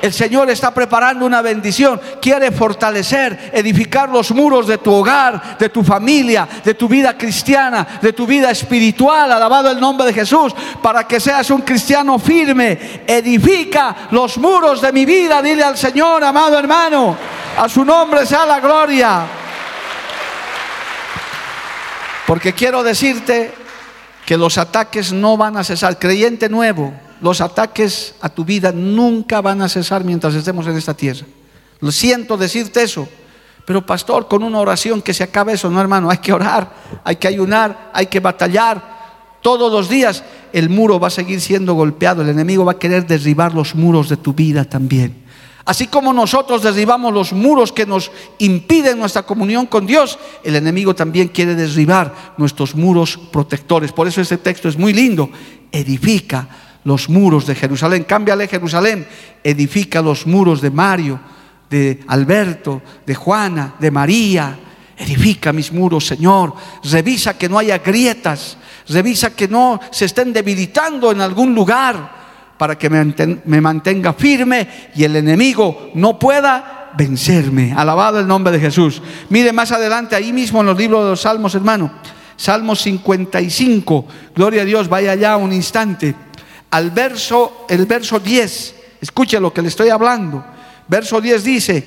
[0.01, 1.99] El Señor está preparando una bendición.
[2.21, 7.99] Quiere fortalecer, edificar los muros de tu hogar, de tu familia, de tu vida cristiana,
[8.01, 9.29] de tu vida espiritual.
[9.29, 10.55] Alabado el nombre de Jesús.
[10.81, 13.03] Para que seas un cristiano firme.
[13.05, 15.41] Edifica los muros de mi vida.
[15.41, 17.17] Dile al Señor, amado hermano.
[17.57, 19.25] A su nombre sea la gloria.
[22.25, 23.53] Porque quiero decirte
[24.25, 25.99] que los ataques no van a cesar.
[25.99, 30.93] Creyente nuevo los ataques a tu vida nunca van a cesar mientras estemos en esta
[30.93, 31.25] tierra.
[31.79, 33.07] Lo siento decirte eso,
[33.65, 36.71] pero pastor, con una oración que se acabe eso, no hermano, hay que orar,
[37.03, 38.95] hay que ayunar, hay que batallar.
[39.41, 40.23] Todos los días
[40.53, 44.09] el muro va a seguir siendo golpeado, el enemigo va a querer derribar los muros
[44.09, 45.25] de tu vida también.
[45.65, 50.93] Así como nosotros derribamos los muros que nos impiden nuestra comunión con Dios, el enemigo
[50.93, 53.91] también quiere derribar nuestros muros protectores.
[53.91, 55.29] Por eso este texto es muy lindo.
[55.71, 58.05] Edifica los muros de Jerusalén.
[58.05, 59.05] Cámbiale Jerusalén,
[59.43, 61.19] edifica los muros de Mario,
[61.69, 64.59] de Alberto, de Juana, de María.
[64.97, 66.53] Edifica mis muros, Señor.
[66.83, 68.57] Revisa que no haya grietas.
[68.87, 72.23] Revisa que no se estén debilitando en algún lugar
[72.57, 77.73] para que me mantenga firme y el enemigo no pueda vencerme.
[77.75, 79.01] Alabado el nombre de Jesús.
[79.29, 81.91] Mire más adelante, ahí mismo en los libros de los Salmos, hermano.
[82.37, 84.05] Salmo 55.
[84.35, 86.15] Gloria a Dios, vaya allá un instante
[86.71, 88.75] al verso, el verso 10.
[89.01, 90.43] Escuche lo que le estoy hablando.
[90.87, 91.83] Verso 10 dice,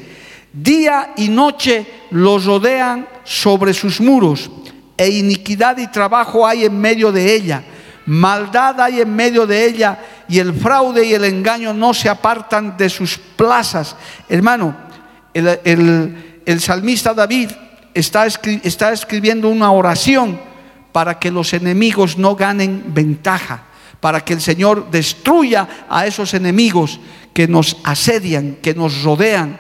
[0.53, 4.51] día y noche los rodean sobre sus muros,
[4.97, 7.63] e iniquidad y trabajo hay en medio de ella,
[8.07, 12.77] maldad hay en medio de ella, y el fraude y el engaño no se apartan
[12.77, 13.95] de sus plazas.
[14.29, 14.75] Hermano,
[15.35, 17.51] el, salmista David
[17.95, 20.41] está, está escribiendo una oración
[20.91, 23.68] para que los enemigos no ganen ventaja
[24.01, 27.01] para que el Señor destruya a esos enemigos
[27.33, 29.59] que nos asedian, que nos rodean,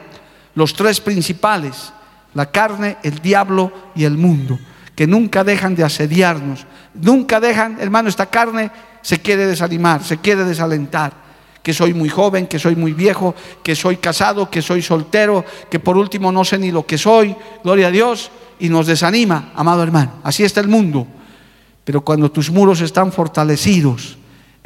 [0.54, 1.92] los tres principales,
[2.34, 4.58] la carne, el diablo y el mundo,
[4.94, 8.70] que nunca dejan de asediarnos, nunca dejan, hermano, esta carne
[9.02, 11.28] se quiere desanimar, se quiere desalentar
[11.68, 15.78] que soy muy joven, que soy muy viejo, que soy casado, que soy soltero, que
[15.78, 19.82] por último no sé ni lo que soy, gloria a Dios, y nos desanima, amado
[19.82, 20.12] hermano.
[20.22, 21.06] Así está el mundo.
[21.84, 24.16] Pero cuando tus muros están fortalecidos,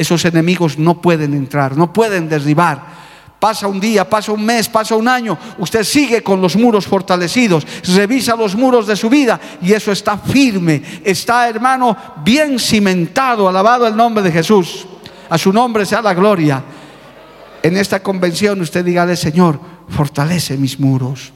[0.03, 3.03] esos enemigos no pueden entrar, no pueden derribar.
[3.41, 7.67] Pasa un día, pasa un mes, pasa un año, usted sigue con los muros fortalecidos,
[7.89, 13.87] revisa los muros de su vida y eso está firme, está hermano bien cimentado, alabado
[13.89, 14.87] el nombre de Jesús.
[15.29, 16.63] A su nombre sea la gloria.
[17.63, 21.33] En esta convención usted dígale, Señor, fortalece mis muros.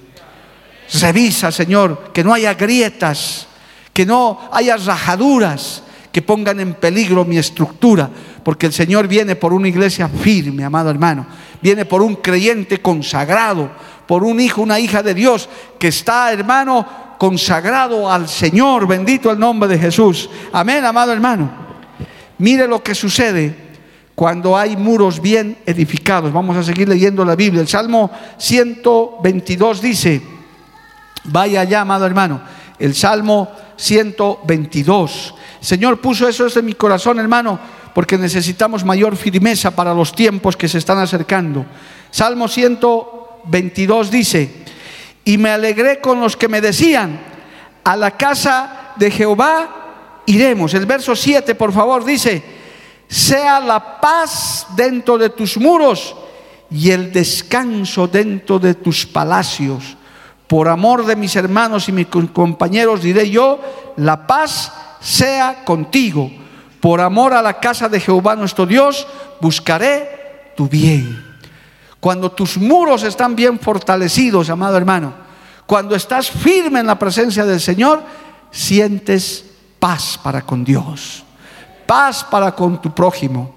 [1.01, 3.47] Revisa, Señor, que no haya grietas,
[3.93, 5.83] que no haya rajaduras,
[6.17, 8.09] que pongan en peligro mi estructura,
[8.43, 11.27] porque el Señor viene por una iglesia firme, amado hermano.
[11.61, 13.71] Viene por un creyente consagrado,
[14.07, 15.47] por un hijo, una hija de Dios
[15.79, 16.87] que está, hermano,
[17.19, 18.87] consagrado al Señor.
[18.87, 20.31] Bendito el nombre de Jesús.
[20.55, 21.51] Amén, amado hermano.
[22.39, 23.55] Mire lo que sucede
[24.15, 26.33] cuando hay muros bien edificados.
[26.33, 27.61] Vamos a seguir leyendo la Biblia.
[27.61, 30.23] El Salmo 122 dice,
[31.25, 32.41] vaya allá, amado hermano,
[32.79, 35.35] el Salmo 122.
[35.61, 37.59] Señor puso eso en mi corazón, hermano,
[37.95, 41.65] porque necesitamos mayor firmeza para los tiempos que se están acercando.
[42.11, 44.51] Salmo 122 dice,
[45.25, 47.19] y me alegré con los que me decían,
[47.83, 50.75] a la casa de Jehová iremos.
[50.75, 52.43] El verso 7, por favor, dice,
[53.09, 56.15] sea la paz dentro de tus muros
[56.71, 59.97] y el descanso dentro de tus palacios.
[60.47, 63.61] Por amor de mis hermanos y mis compañeros diré yo,
[63.97, 64.73] la paz
[65.07, 66.29] sea contigo
[66.81, 69.07] por amor a la casa de Jehová nuestro Dios,
[69.41, 71.25] buscaré tu bien.
[72.01, 75.27] Cuando tus muros están bien fortalecidos, amado hermano,
[75.65, 78.01] Cuando estás firme en la presencia del Señor,
[78.53, 79.45] sientes
[79.81, 81.25] paz para con Dios,
[81.87, 83.53] paz para con tu prójimo.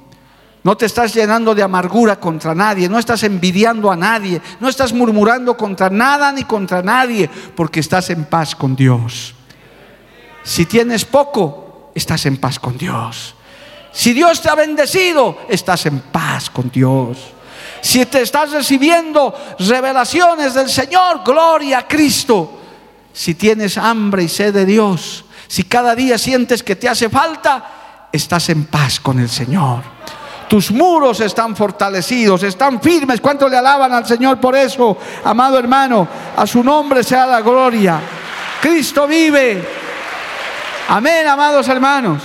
[0.64, 4.92] No te estás llenando de amargura contra nadie, no estás envidiando a nadie, no estás
[4.92, 9.36] murmurando contra nada ni contra nadie, porque estás en paz con Dios.
[10.44, 13.36] Si tienes poco, estás en paz con Dios.
[13.92, 17.18] Si Dios te ha bendecido, estás en paz con Dios.
[17.82, 22.58] Si te estás recibiendo revelaciones del Señor, gloria a Cristo.
[23.14, 28.08] Si tienes hambre y sed de Dios, si cada día sientes que te hace falta,
[28.12, 29.84] estás en paz con el Señor.
[30.48, 33.22] Tus muros están fortalecidos, están firmes.
[33.22, 36.08] ¿Cuánto le alaban al Señor por eso, amado hermano?
[36.36, 38.02] A su nombre sea la gloria.
[38.62, 39.89] Cristo vive.
[40.92, 42.24] Amén, amados hermanos.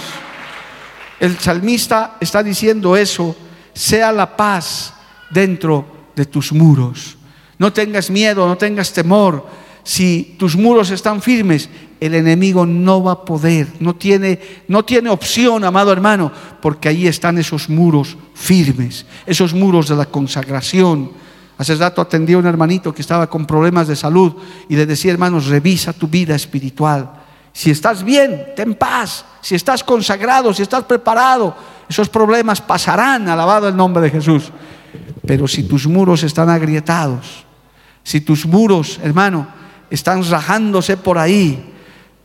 [1.20, 3.36] El salmista está diciendo eso.
[3.74, 4.94] Sea la paz
[5.28, 5.84] dentro
[6.16, 7.18] de tus muros.
[7.58, 9.46] No tengas miedo, no tengas temor.
[9.82, 11.68] Si tus muros están firmes,
[12.00, 17.06] el enemigo no va a poder, no tiene, no tiene opción, amado hermano, porque ahí
[17.06, 21.12] están esos muros firmes, esos muros de la consagración.
[21.58, 24.32] Hace rato atendí a un hermanito que estaba con problemas de salud
[24.70, 27.23] y le decía, hermanos, revisa tu vida espiritual.
[27.54, 29.24] Si estás bien, ten paz.
[29.40, 31.54] Si estás consagrado, si estás preparado,
[31.88, 34.50] esos problemas pasarán, alabado el nombre de Jesús.
[35.24, 37.46] Pero si tus muros están agrietados,
[38.02, 39.46] si tus muros, hermano,
[39.88, 41.72] están rajándose por ahí,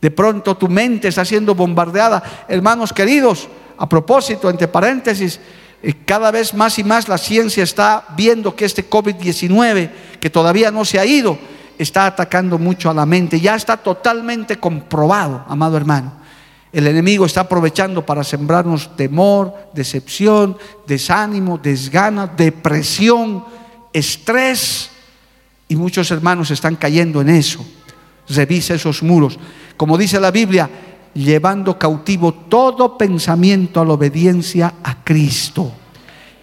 [0.00, 2.22] de pronto tu mente está siendo bombardeada.
[2.48, 5.38] Hermanos queridos, a propósito, entre paréntesis,
[5.80, 10.72] eh, cada vez más y más la ciencia está viendo que este COVID-19, que todavía
[10.72, 11.38] no se ha ido,
[11.82, 13.40] está atacando mucho a la mente.
[13.40, 16.12] Ya está totalmente comprobado, amado hermano.
[16.72, 23.44] El enemigo está aprovechando para sembrarnos temor, decepción, desánimo, desgana, depresión,
[23.92, 24.90] estrés.
[25.68, 27.64] Y muchos hermanos están cayendo en eso.
[28.28, 29.38] Revisa esos muros.
[29.76, 30.70] Como dice la Biblia,
[31.14, 35.72] llevando cautivo todo pensamiento a la obediencia a Cristo.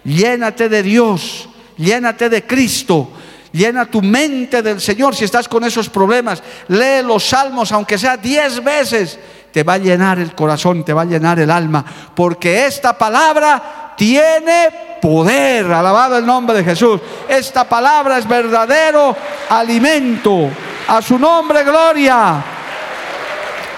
[0.04, 3.10] Llénate de Dios, llénate de Cristo.
[3.52, 6.42] Llena tu mente del Señor si estás con esos problemas.
[6.68, 9.18] Lee los salmos, aunque sea diez veces
[9.52, 11.84] te va a llenar el corazón, te va a llenar el alma,
[12.14, 14.68] porque esta palabra tiene
[15.00, 17.00] poder, alabado el nombre de Jesús.
[17.28, 19.16] Esta palabra es verdadero
[19.48, 20.50] alimento.
[20.86, 22.44] A su nombre, gloria.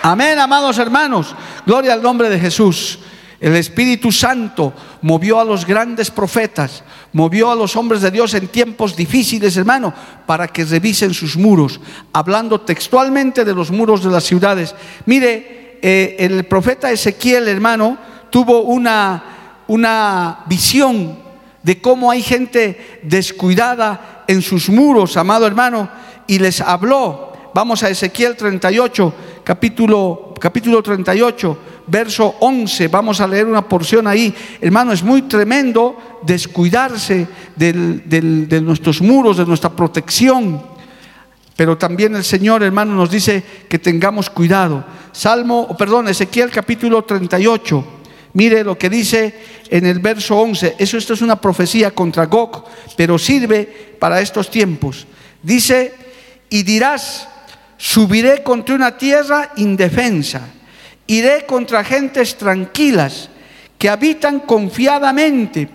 [0.02, 1.34] Amén, amados hermanos.
[1.64, 2.98] Gloria al nombre de Jesús.
[3.40, 8.48] El Espíritu Santo movió a los grandes profetas, movió a los hombres de Dios en
[8.48, 9.94] tiempos difíciles, hermano,
[10.26, 11.80] para que revisen sus muros,
[12.12, 14.74] hablando textualmente de los muros de las ciudades.
[15.06, 17.98] Mire, eh, el profeta Ezequiel, hermano,
[18.30, 21.18] tuvo una, una visión
[21.62, 25.88] de cómo hay gente descuidada en sus muros, amado hermano,
[26.26, 27.32] y les habló.
[27.52, 31.58] Vamos a Ezequiel 38, capítulo, capítulo 38,
[31.90, 32.88] verso 11.
[32.88, 34.34] Vamos a leer una porción ahí.
[34.60, 37.26] Hermano, es muy tremendo descuidarse
[37.56, 40.62] de nuestros muros, de nuestra protección.
[41.56, 44.84] Pero también el Señor, hermano, nos dice que tengamos cuidado.
[45.12, 47.84] Salmo, perdón, Ezequiel capítulo 38.
[48.32, 49.34] Mire lo que dice
[49.68, 50.76] en el verso 11.
[50.78, 52.64] Eso esto es una profecía contra Gog,
[52.96, 55.06] pero sirve para estos tiempos.
[55.42, 55.92] Dice,
[56.48, 57.28] y dirás,
[57.76, 60.48] subiré contra una tierra indefensa,
[61.10, 63.28] iré contra gentes tranquilas
[63.76, 65.68] que habitan confiadamente.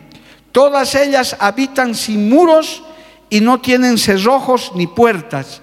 [0.53, 2.81] Todas ellas habitan sin muros
[3.29, 5.61] y no tienen cerrojos ni puertas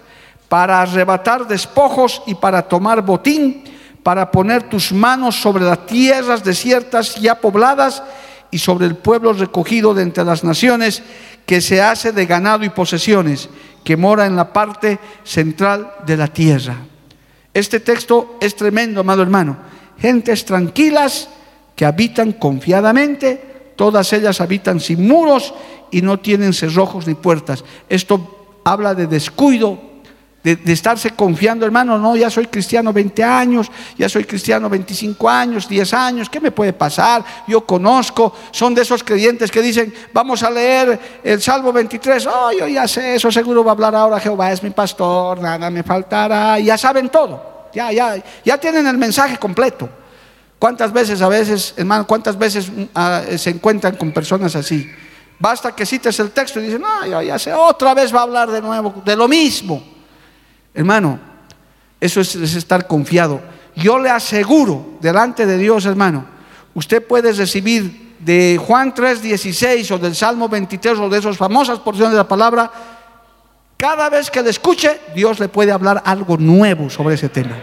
[0.50, 3.64] para arrebatar despojos y para tomar botín,
[4.02, 8.02] para poner tus manos sobre las tierras desiertas ya pobladas
[8.50, 11.02] y sobre el pueblo recogido de entre las naciones
[11.46, 13.48] que se hace de ganado y posesiones,
[13.82, 16.76] que mora en la parte central de la tierra.
[17.54, 19.56] Este texto es tremendo, amado hermano.
[19.98, 21.28] Gentes tranquilas
[21.76, 25.54] que habitan confiadamente, todas ellas habitan sin muros
[25.90, 27.64] y no tienen cerrojos ni puertas.
[27.88, 29.78] Esto habla de descuido,
[30.42, 35.68] de, estarse confiando, hermano, no, ya soy cristiano 20 años, ya soy cristiano 25 años,
[35.68, 37.24] 10 años, ¿qué me puede pasar?
[37.46, 42.50] Yo conozco, son de esos creyentes que dicen, vamos a leer el Salmo 23, oh,
[42.52, 45.84] yo ya sé, eso seguro va a hablar ahora, Jehová es mi pastor, nada me
[45.84, 49.88] faltará, ya saben todo, ya, ya, ya tienen el mensaje completo.
[50.58, 54.88] ¿Cuántas veces a veces, hermano, cuántas veces ah, se encuentran con personas así?
[55.36, 58.22] Basta que cites el texto y dicen, no, yo ya sé, otra vez va a
[58.22, 59.91] hablar de nuevo, de lo mismo.
[60.74, 61.18] Hermano,
[62.00, 63.40] eso es, estar confiado.
[63.76, 66.24] Yo le aseguro delante de Dios, hermano,
[66.74, 72.12] usted puede recibir de Juan 3:16 o del Salmo 23 o de esas famosas porciones
[72.12, 72.70] de la palabra
[73.82, 77.56] cada vez que le escuche, Dios le puede hablar algo nuevo sobre ese tema.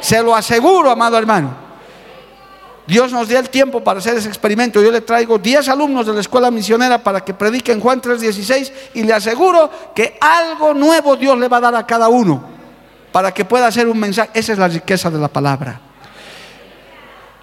[0.00, 1.63] Se lo aseguro, amado hermano.
[2.86, 4.82] Dios nos dio el tiempo para hacer ese experimento.
[4.82, 9.02] Yo le traigo 10 alumnos de la escuela misionera para que prediquen Juan 3:16 y
[9.04, 12.44] le aseguro que algo nuevo Dios le va a dar a cada uno
[13.10, 14.30] para que pueda hacer un mensaje.
[14.34, 15.80] Esa es la riqueza de la palabra.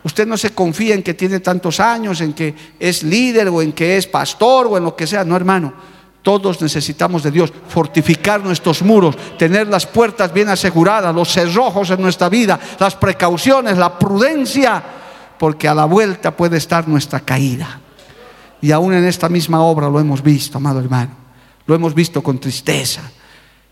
[0.03, 3.71] Usted no se confía en que tiene tantos años, en que es líder o en
[3.71, 5.23] que es pastor o en lo que sea.
[5.23, 5.73] No, hermano.
[6.21, 11.99] Todos necesitamos de Dios, fortificar nuestros muros, tener las puertas bien aseguradas, los cerrojos en
[11.99, 14.83] nuestra vida, las precauciones, la prudencia
[15.41, 17.81] porque a la vuelta puede estar nuestra caída.
[18.61, 21.09] Y aún en esta misma obra lo hemos visto, amado hermano.
[21.65, 23.01] Lo hemos visto con tristeza.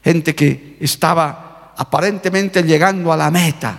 [0.03, 3.77] Gente que estaba aparentemente llegando a la meta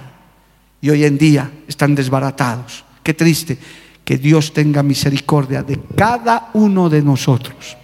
[0.80, 2.84] y hoy en día están desbaratados.
[3.02, 3.58] Qué triste
[4.04, 7.76] que Dios tenga misericordia de cada uno de nosotros.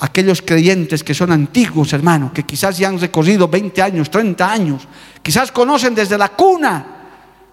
[0.00, 4.88] Aquellos creyentes que son antiguos, hermano, que quizás ya han recorrido 20 años, 30 años,
[5.20, 6.95] quizás conocen desde la cuna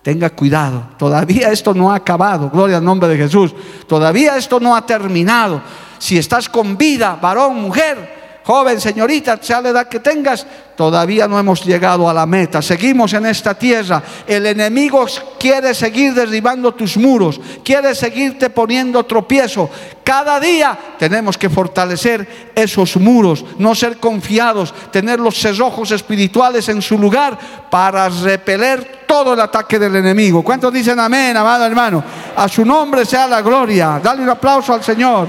[0.04, 3.56] Tenga cuidado, todavía esto no ha acabado, gloria al nombre de Jesús.
[3.88, 5.62] Todavía esto no ha terminado.
[5.98, 8.13] Si estás con vida, varón, mujer,
[8.44, 12.62] joven, señorita, sea la edad que tengas, todavía no hemos llegado a la meta.
[12.62, 14.04] Seguimos en esta tierra.
[14.28, 15.06] El enemigo
[15.40, 19.70] quiere seguir derribando tus muros, quiere seguirte poniendo tropiezo.
[20.04, 26.82] Cada día tenemos que fortalecer esos muros, no ser confiados, tener los cerrojos espirituales en
[26.82, 27.38] su lugar
[27.70, 30.44] para repeler todo el ataque del enemigo.
[30.44, 32.04] ¿Cuántos dicen amén, amado hermano?
[32.36, 34.02] A su nombre sea la gloria.
[34.04, 35.28] Dale un aplauso al Señor.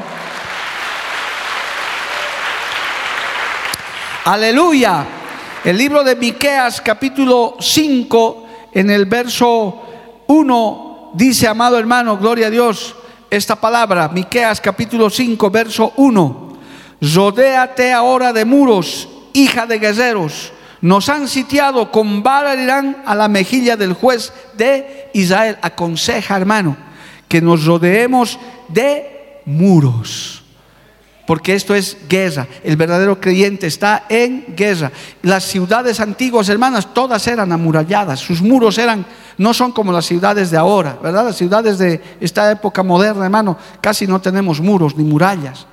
[4.24, 5.04] Aleluya.
[5.64, 9.82] El libro de Miqueas capítulo 5 en el verso
[10.28, 12.96] 1 dice, amado hermano, gloria a Dios,
[13.28, 16.56] esta palabra, Miqueas capítulo 5 verso 1.
[17.02, 20.54] Rodéate ahora de muros, hija de guerreros.
[20.80, 25.58] Nos han sitiado con vara irán a la mejilla del juez de Israel.
[25.60, 26.78] Aconseja, hermano,
[27.28, 30.43] que nos rodeemos de muros
[31.26, 32.46] porque esto es guerra.
[32.62, 34.92] El verdadero creyente está en guerra.
[35.22, 38.20] Las ciudades antiguas, hermanas, todas eran amuralladas.
[38.20, 39.06] Sus muros eran,
[39.38, 41.24] no son como las ciudades de ahora, ¿verdad?
[41.26, 45.66] Las ciudades de esta época moderna, hermano, casi no tenemos muros ni murallas.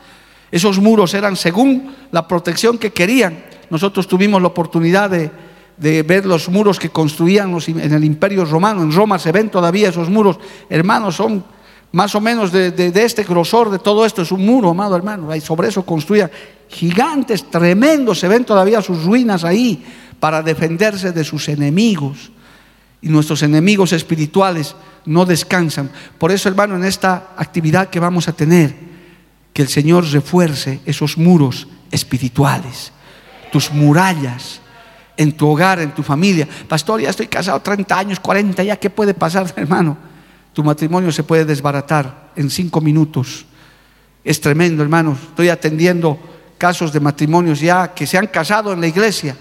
[0.52, 3.44] Esos muros eran según la protección que querían.
[3.70, 5.32] Nosotros tuvimos la oportunidad de,
[5.78, 8.84] de ver los muros que construían en el imperio romano.
[8.84, 10.38] En Roma se ven todavía esos muros.
[10.70, 11.44] Hermanos, son
[11.94, 15.34] más o menos de, este grosor de todo esto es un muro, amado hermano.
[15.36, 16.32] Y sobre eso construían
[16.70, 19.84] gigantes, tremendos, se ven todavía sus ruinas ahí
[20.20, 22.32] para defenderse de sus enemigos.
[23.02, 24.76] Y nuestros enemigos espirituales
[25.06, 25.92] no descansan.
[26.18, 28.74] Por eso, hermano, en esta actividad que vamos a tener,
[29.52, 32.94] que el Señor refuerce esos muros espirituales,
[33.52, 34.62] tus murallas
[35.18, 36.48] en tu hogar, en tu familia.
[36.70, 40.11] Pastor, ya estoy casado 30 años, 40, ya qué puede pasar, hermano
[40.54, 43.46] tu matrimonio se puede desbaratar en cinco minutos.
[44.24, 45.18] Es tremendo, hermanos.
[45.30, 46.20] Estoy atendiendo
[46.58, 49.36] casos de matrimonios ya que se han casado en la iglesia.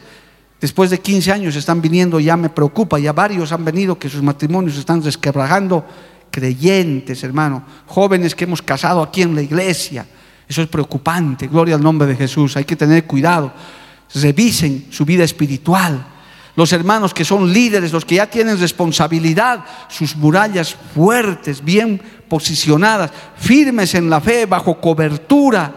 [0.61, 4.23] Después de 15 años están viniendo, ya me preocupa, ya varios han venido que sus
[4.23, 5.85] matrimonios están desquebrajando.
[6.31, 10.07] Creyentes, hermano, jóvenes que hemos casado aquí en la iglesia.
[10.47, 11.49] Eso es preocupante.
[11.49, 12.57] Gloria al nombre de Jesús.
[12.57, 13.53] Hay que tener cuidado.
[14.15, 16.07] Revisen su vida espiritual
[16.61, 21.99] los hermanos que son líderes, los que ya tienen responsabilidad, sus murallas fuertes, bien
[22.29, 25.73] posicionadas, firmes en la fe, bajo cobertura.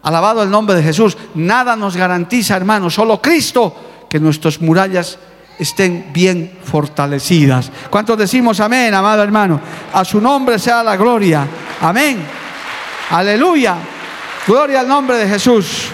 [0.00, 1.14] Alabado el nombre de Jesús.
[1.34, 5.18] Nada nos garantiza, hermanos, solo Cristo, que nuestras murallas
[5.58, 7.70] estén bien fortalecidas.
[7.90, 9.60] ¿Cuántos decimos amén, amado hermano?
[9.92, 11.46] A su nombre sea la gloria.
[11.82, 12.24] Amén.
[13.10, 13.76] Aleluya.
[14.46, 15.88] Gloria al nombre de Jesús.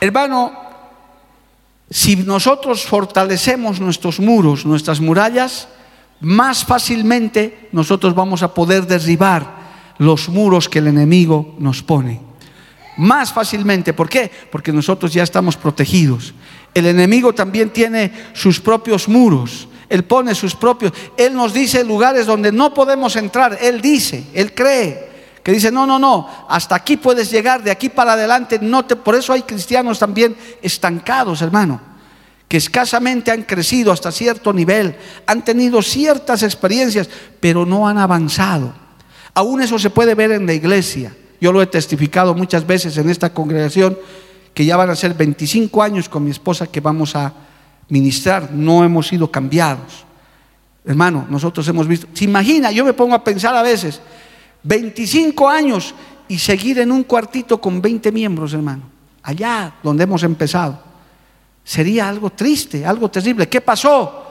[0.00, 0.61] Hermano,
[1.92, 5.68] si nosotros fortalecemos nuestros muros, nuestras murallas,
[6.20, 9.62] más fácilmente nosotros vamos a poder derribar
[9.98, 12.20] los muros que el enemigo nos pone.
[12.96, 14.30] Más fácilmente, ¿por qué?
[14.50, 16.32] Porque nosotros ya estamos protegidos.
[16.72, 19.68] El enemigo también tiene sus propios muros.
[19.90, 20.92] Él pone sus propios.
[21.18, 23.58] Él nos dice lugares donde no podemos entrar.
[23.60, 25.11] Él dice, él cree
[25.42, 28.94] que dice, no, no, no, hasta aquí puedes llegar, de aquí para adelante no te...
[28.94, 31.80] Por eso hay cristianos también estancados, hermano,
[32.46, 37.08] que escasamente han crecido hasta cierto nivel, han tenido ciertas experiencias,
[37.40, 38.72] pero no han avanzado.
[39.34, 41.16] Aún eso se puede ver en la iglesia.
[41.40, 43.98] Yo lo he testificado muchas veces en esta congregación,
[44.54, 47.32] que ya van a ser 25 años con mi esposa que vamos a
[47.88, 50.04] ministrar, no hemos sido cambiados.
[50.84, 54.00] Hermano, nosotros hemos visto, se imagina, yo me pongo a pensar a veces,
[54.62, 55.94] 25 años
[56.28, 58.82] y seguir en un cuartito con 20 miembros, hermano.
[59.22, 60.80] allá donde hemos empezado.
[61.64, 63.48] Sería algo triste, algo terrible.
[63.48, 64.24] ¿Qué pasó?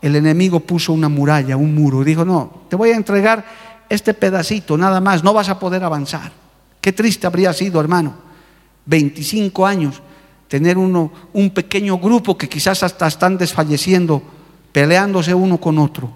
[0.00, 2.04] El enemigo puso una muralla, un muro.
[2.04, 3.44] Dijo, no, te voy a entregar
[3.88, 6.32] este pedacito, nada más, no vas a poder avanzar.
[6.80, 8.14] Qué triste habría sido, hermano.
[8.84, 10.00] 25 años,
[10.48, 14.22] tener uno, un pequeño grupo que quizás hasta están desfalleciendo,
[14.72, 16.10] peleándose uno con otro.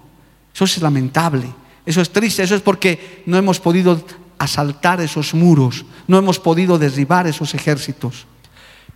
[0.54, 1.46] Eso es lamentable,
[1.90, 4.02] eso es triste, eso es porque no hemos podido
[4.38, 8.26] asaltar esos muros, no hemos podido derribar esos ejércitos.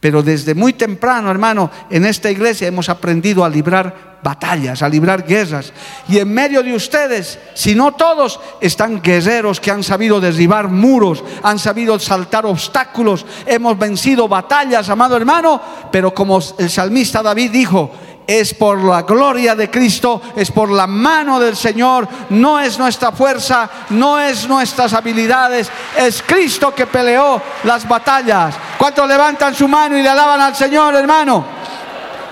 [0.00, 5.26] Pero desde muy temprano, hermano, en esta iglesia hemos aprendido a librar batallas, a librar
[5.26, 5.72] guerras.
[6.08, 11.22] Y en medio de ustedes, si no todos, están guerreros que han sabido derribar muros,
[11.42, 15.60] han sabido saltar obstáculos, hemos vencido batallas, amado hermano.
[15.90, 17.90] Pero como el salmista David dijo,
[18.26, 23.12] es por la gloria de Cristo, es por la mano del Señor, no es nuestra
[23.12, 28.54] fuerza, no es nuestras habilidades, es Cristo que peleó las batallas.
[28.78, 31.44] ¿Cuántos levantan su mano y le alaban al Señor, hermano?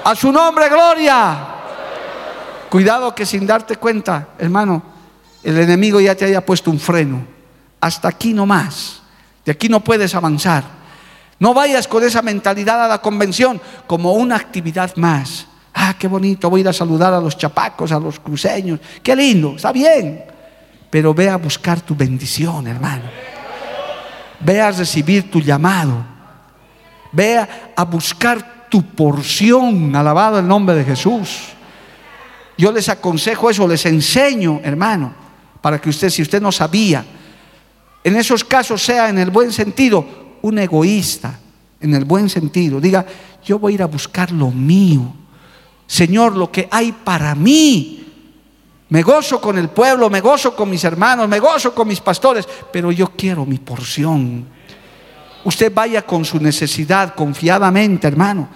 [0.05, 1.49] A su nombre, gloria.
[2.71, 4.83] Cuidado que sin darte cuenta, hermano,
[5.43, 7.27] el enemigo ya te haya puesto un freno.
[7.81, 9.03] Hasta aquí no más.
[9.45, 10.65] De aquí no puedes avanzar.
[11.39, 15.49] No vayas con esa mentalidad a la convención como una actividad más
[15.93, 18.81] Ah, qué bonito, voy a ir a saludar a los chapacos, a los cruceños.
[19.03, 20.25] Qué lindo, está bien.
[20.89, 23.03] Pero ve a buscar tu bendición, hermano.
[24.41, 26.03] Ve a recibir tu llamado.
[27.13, 29.95] Ve a buscar tu porción.
[29.95, 31.49] Alabado el nombre de Jesús.
[32.57, 35.13] Yo les aconsejo eso, les enseño, hermano,
[35.61, 37.05] para que usted, si usted no sabía,
[38.03, 40.07] en esos casos sea en el buen sentido,
[40.41, 41.39] un egoísta,
[41.83, 42.81] en el buen sentido.
[42.81, 43.05] Diga,
[43.45, 45.17] yo voy a ir a buscar lo mío
[45.93, 48.03] Señor, lo que hay para mí.
[48.89, 52.49] Me gozo con el pueblo, me gozo con mis hermanos, me gozo con mis pastores,
[52.73, 54.47] pero yo quiero mi porción.
[55.45, 58.49] Usted vaya con su necesidad confiadamente, hermano.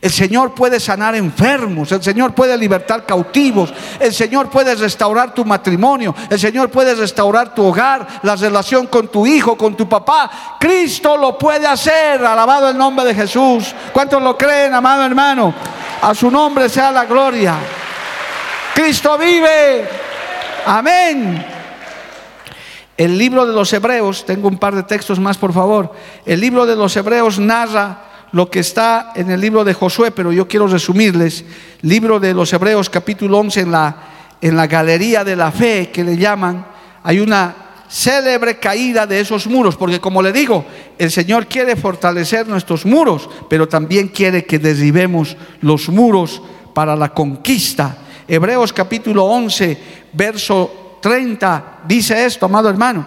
[0.00, 5.44] El Señor puede sanar enfermos, el Señor puede libertar cautivos, el Señor puede restaurar tu
[5.44, 10.56] matrimonio, el Señor puede restaurar tu hogar, la relación con tu hijo, con tu papá.
[10.58, 13.72] Cristo lo puede hacer, alabado el nombre de Jesús.
[13.92, 15.54] ¿Cuántos lo creen, amado hermano?
[16.02, 17.54] A su nombre sea la gloria.
[18.74, 19.88] Cristo vive.
[20.66, 21.46] Amén.
[22.96, 25.92] El libro de los Hebreos, tengo un par de textos más, por favor.
[26.26, 30.32] El libro de los Hebreos narra lo que está en el libro de Josué, pero
[30.32, 31.44] yo quiero resumirles.
[31.82, 33.96] Libro de los Hebreos, capítulo 11, en la,
[34.40, 36.66] en la galería de la fe que le llaman,
[37.04, 37.61] hay una
[37.92, 40.64] célebre caída de esos muros, porque como le digo,
[40.96, 46.40] el Señor quiere fortalecer nuestros muros, pero también quiere que derribemos los muros
[46.72, 47.98] para la conquista.
[48.26, 49.78] Hebreos capítulo 11,
[50.14, 53.06] verso 30, dice esto, amado hermano,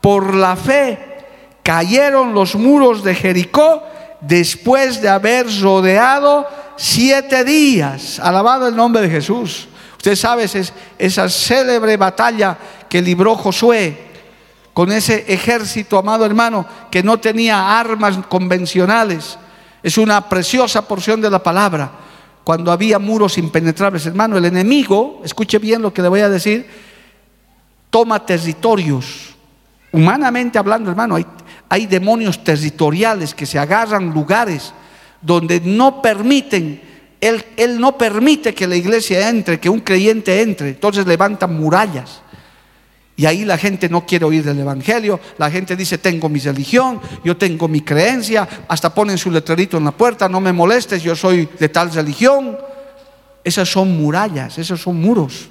[0.00, 0.98] por la fe
[1.64, 3.82] cayeron los muros de Jericó
[4.20, 6.46] después de haber rodeado
[6.76, 8.20] siete días.
[8.20, 9.66] Alabado el nombre de Jesús.
[9.96, 10.46] Usted sabe
[10.98, 12.58] esa célebre batalla
[12.94, 13.98] que libró Josué
[14.72, 19.36] con ese ejército, amado hermano, que no tenía armas convencionales.
[19.82, 21.90] Es una preciosa porción de la palabra.
[22.44, 26.68] Cuando había muros impenetrables, hermano, el enemigo, escuche bien lo que le voy a decir,
[27.90, 29.34] toma territorios.
[29.90, 31.26] Humanamente hablando, hermano, hay,
[31.68, 34.72] hay demonios territoriales que se agarran lugares
[35.20, 36.80] donde no permiten,
[37.20, 42.22] él, él no permite que la iglesia entre, que un creyente entre, entonces levantan murallas.
[43.16, 47.00] Y ahí la gente no quiere oír del Evangelio, la gente dice, tengo mi religión,
[47.22, 51.14] yo tengo mi creencia, hasta ponen su letrerito en la puerta, no me molestes, yo
[51.14, 52.58] soy de tal religión.
[53.44, 55.48] Esas son murallas, esos son muros.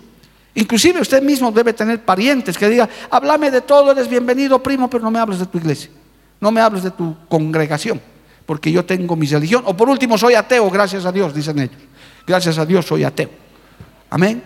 [0.55, 5.03] Inclusive usted mismo debe tener parientes que digan, háblame de todo, eres bienvenido primo, pero
[5.03, 5.89] no me hables de tu iglesia,
[6.41, 8.01] no me hables de tu congregación,
[8.45, 9.64] porque yo tengo mi religión.
[9.66, 11.78] O por último, soy ateo, gracias a Dios, dicen ellos.
[12.28, 13.30] Gracias a Dios soy ateo.
[14.09, 14.43] Amén.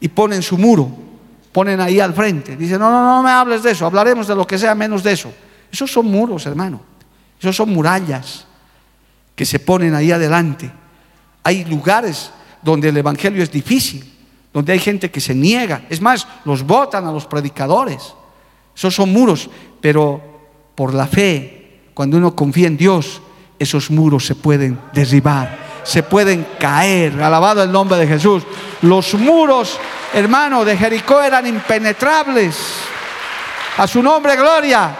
[0.00, 1.07] Y ponen su muro
[1.52, 2.56] ponen ahí al frente.
[2.56, 5.12] Dicen, no, no, no me hables de eso, hablaremos de lo que sea menos de
[5.12, 5.32] eso.
[5.70, 6.80] Esos son muros, hermano.
[7.40, 8.46] Esos son murallas
[9.34, 10.70] que se ponen ahí adelante.
[11.44, 12.30] Hay lugares
[12.62, 14.04] donde el Evangelio es difícil,
[14.52, 15.82] donde hay gente que se niega.
[15.88, 18.14] Es más, los votan a los predicadores.
[18.74, 19.48] Esos son muros,
[19.80, 20.20] pero
[20.74, 23.20] por la fe, cuando uno confía en Dios,
[23.58, 27.20] esos muros se pueden derribar se pueden caer.
[27.22, 28.42] Alabado el nombre de Jesús.
[28.82, 29.78] Los muros,
[30.14, 32.56] hermano, de Jericó eran impenetrables.
[33.76, 34.90] A su nombre, gloria.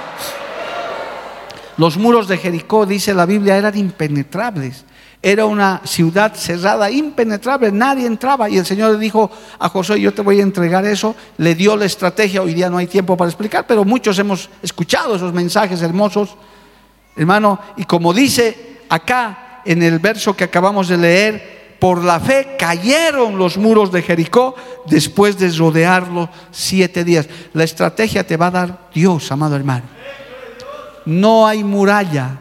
[1.77, 4.85] Los muros de Jericó, dice la Biblia, eran impenetrables.
[5.21, 8.49] Era una ciudad cerrada, impenetrable, nadie entraba.
[8.49, 11.17] Y el Señor le dijo a Josué, yo te voy a entregar eso.
[11.39, 15.17] Le dio la estrategia, hoy día no hay tiempo para explicar, pero muchos hemos escuchado
[15.17, 16.37] esos mensajes hermosos
[17.19, 22.57] Hermano, y como dice acá en el verso que acabamos de leer, por la fe
[22.59, 24.55] cayeron los muros de Jericó
[24.87, 27.29] después de rodearlo siete días.
[27.53, 29.85] La estrategia te va a dar Dios, amado hermano.
[31.05, 32.39] No hay muralla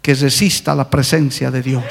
[0.00, 1.84] que resista la presencia de Dios.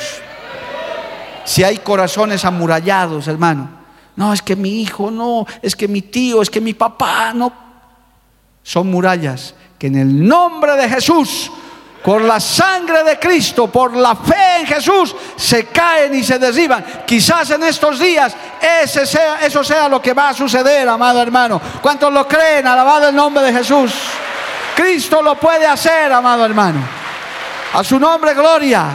[1.43, 3.69] Si hay corazones amurallados, hermano,
[4.15, 7.51] no, es que mi hijo, no, es que mi tío, es que mi papá, no.
[8.63, 11.51] Son murallas que en el nombre de Jesús
[12.03, 16.83] por la sangre de Cristo, por la fe en Jesús, se caen y se derriban.
[17.05, 18.35] Quizás en estos días
[18.83, 21.61] ese sea, eso sea lo que va a suceder, amado hermano.
[21.81, 22.65] ¿Cuántos lo creen?
[22.65, 23.93] Alabado el nombre de Jesús.
[24.75, 26.79] Cristo lo puede hacer, amado hermano.
[27.73, 28.87] A su nombre, gloria.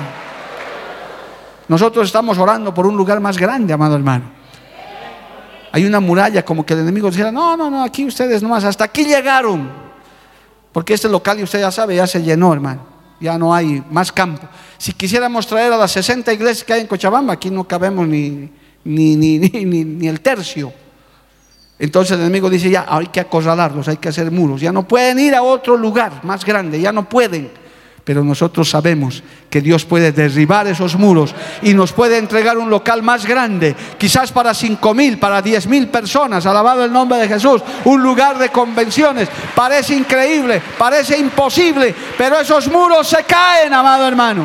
[1.69, 4.37] Nosotros estamos orando por un lugar más grande, amado hermano.
[5.73, 8.85] Hay una muralla como que el enemigo dijera, no, no, no, aquí ustedes nomás, hasta
[8.85, 9.71] aquí llegaron.
[10.73, 14.13] Porque este local, y usted ya sabe, ya se llenó, hermano ya no hay más
[14.13, 14.47] campo.
[14.79, 18.51] Si quisiéramos traer a las 60 iglesias que hay en Cochabamba, aquí no cabemos ni,
[18.85, 20.73] ni, ni, ni, el tercio.
[21.79, 25.19] Entonces el enemigo dice, ya hay que acorralarlos, hay que hacer muros, ya no pueden
[25.19, 27.51] ir a otro lugar más grande, ya no pueden
[28.07, 33.03] pero nosotros sabemos que Dios puede derribar esos muros y nos puede entregar un local
[33.03, 37.63] más grande, quizás para cinco mil, para diez mil personas, alabado el nombre de Jesús,
[37.85, 39.29] un lugar de convenciones.
[39.57, 44.45] Parece increíble, parece imposible, pero esos muros se caen, amado hermano.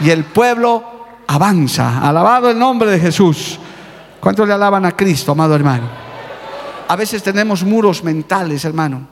[0.00, 0.82] Y el pueblo
[1.26, 3.58] avanza, alabado el nombre de Jesús.
[4.18, 5.90] ¿Cuántos le alaban a Cristo, amado hermano?
[6.88, 9.06] A veces tenemos muros mentales, hermano.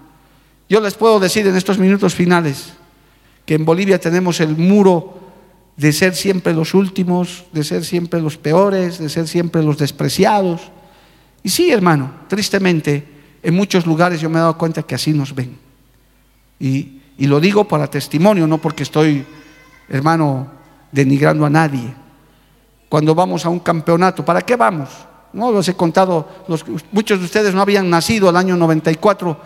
[0.67, 2.73] Yo les puedo decir en estos minutos finales,
[3.47, 5.15] que en Bolivia tenemos el muro
[5.77, 10.61] de ser siempre los últimos, de ser siempre los peores, de ser siempre los despreciados.
[11.43, 13.07] Y sí, hermano, tristemente,
[13.43, 15.57] en muchos lugares yo me he dado cuenta que así nos ven.
[16.59, 19.25] Y, y lo digo para testimonio, no porque estoy,
[19.89, 20.51] hermano,
[20.91, 21.95] denigrando a nadie.
[22.89, 24.89] Cuando vamos a un campeonato, ¿para qué vamos?
[25.33, 29.39] No los he contado, los, muchos de ustedes no habían nacido el año 94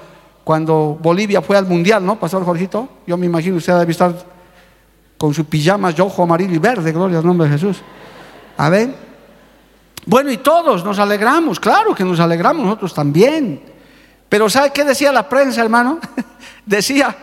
[0.51, 2.89] cuando Bolivia fue al Mundial, ¿no, Pastor Jorgito?
[3.07, 4.13] Yo me imagino usted debe estar
[5.17, 7.81] con su pijama rojo, amarillo y verde, gloria al nombre de Jesús.
[8.57, 8.93] A ver.
[10.07, 13.63] Bueno, y todos nos alegramos, claro que nos alegramos nosotros también.
[14.29, 16.01] Pero ¿sabe qué decía la prensa, hermano?
[16.67, 17.15] decía,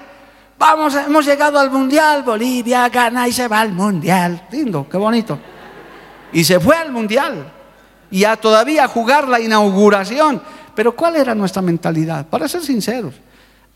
[0.58, 4.48] vamos, hemos llegado al Mundial, Bolivia gana y se va al Mundial.
[4.52, 5.38] Lindo, qué bonito.
[6.32, 7.52] Y se fue al Mundial.
[8.10, 10.42] Y a todavía jugar la inauguración.
[10.78, 12.28] Pero ¿cuál era nuestra mentalidad?
[12.28, 13.16] Para ser sinceros,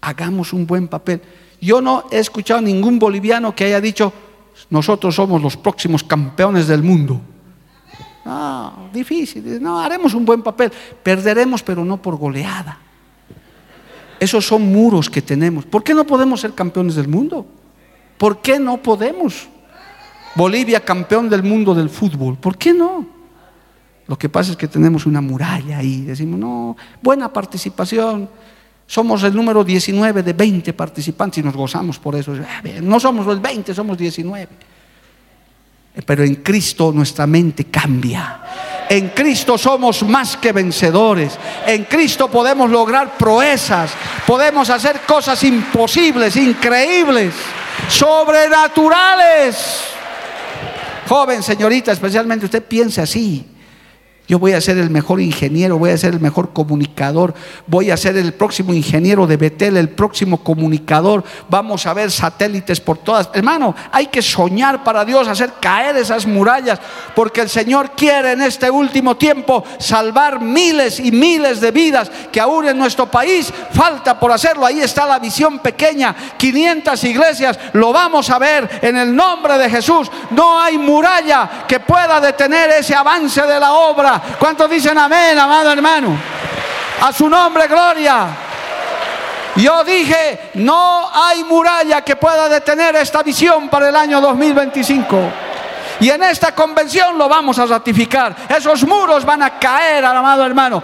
[0.02, 1.20] hagamos un buen papel.
[1.60, 4.14] Yo no he escuchado a ningún boliviano que haya dicho,
[4.70, 7.20] nosotros somos los próximos campeones del mundo.
[8.24, 9.60] No, difícil.
[9.60, 10.72] No, haremos un buen papel.
[11.02, 12.78] Perderemos, pero no por goleada.
[14.20, 15.66] Esos son muros que tenemos.
[15.66, 17.48] ¿Por qué no podemos ser campeones del mundo?
[18.20, 19.50] ¿Por qué no podemos?
[20.36, 22.38] Bolivia campeón del mundo del fútbol.
[22.38, 23.21] ¿Por qué no?
[24.12, 26.02] Lo que pasa es que tenemos una muralla ahí.
[26.02, 28.30] Decimos, no, buena participación.
[28.86, 32.34] Somos el número 19 de 20 participantes y nos gozamos por eso.
[32.82, 34.50] No somos los 20, somos 19.
[36.06, 38.42] Pero en Cristo nuestra mente cambia.
[38.90, 41.40] En Cristo somos más que vencedores.
[41.66, 43.94] En Cristo podemos lograr proezas.
[44.28, 47.34] Podemos hacer cosas imposibles, increíbles,
[47.88, 49.84] sobrenaturales.
[51.08, 53.46] Joven, señorita, especialmente usted piense así.
[54.32, 57.34] Yo voy a ser el mejor ingeniero, voy a ser el mejor comunicador,
[57.68, 61.26] voy a ser el próximo ingeniero de Betel, el próximo comunicador.
[61.50, 63.30] Vamos a ver satélites por todas.
[63.34, 66.80] Hermano, hay que soñar para Dios, hacer caer esas murallas,
[67.14, 72.40] porque el Señor quiere en este último tiempo salvar miles y miles de vidas que
[72.40, 74.66] aún en nuestro país falta por hacerlo.
[74.66, 79.70] Ahí está la visión pequeña, 500 iglesias, lo vamos a ver en el nombre de
[79.70, 80.10] Jesús.
[80.30, 85.72] No hay muralla que pueda detener ese avance de la obra ¿Cuántos dicen amén, amado
[85.72, 86.18] hermano?
[87.02, 88.28] A su nombre, gloria.
[89.56, 95.51] Yo dije, no hay muralla que pueda detener esta visión para el año 2025.
[96.02, 98.36] Y en esta convención lo vamos a ratificar.
[98.50, 100.82] Esos muros van a caer, amado hermano.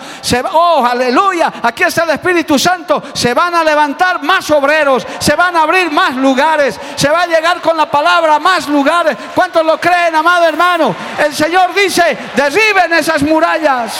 [0.54, 1.52] Oh, aleluya.
[1.64, 3.02] Aquí está el Espíritu Santo.
[3.14, 5.08] Se van a levantar más obreros.
[5.18, 6.80] Se van a abrir más lugares.
[6.96, 9.18] Se va a llegar con la palabra a más lugares.
[9.34, 10.96] ¿Cuántos lo creen, amado hermano?
[11.18, 13.94] El Señor dice, derriben esas murallas.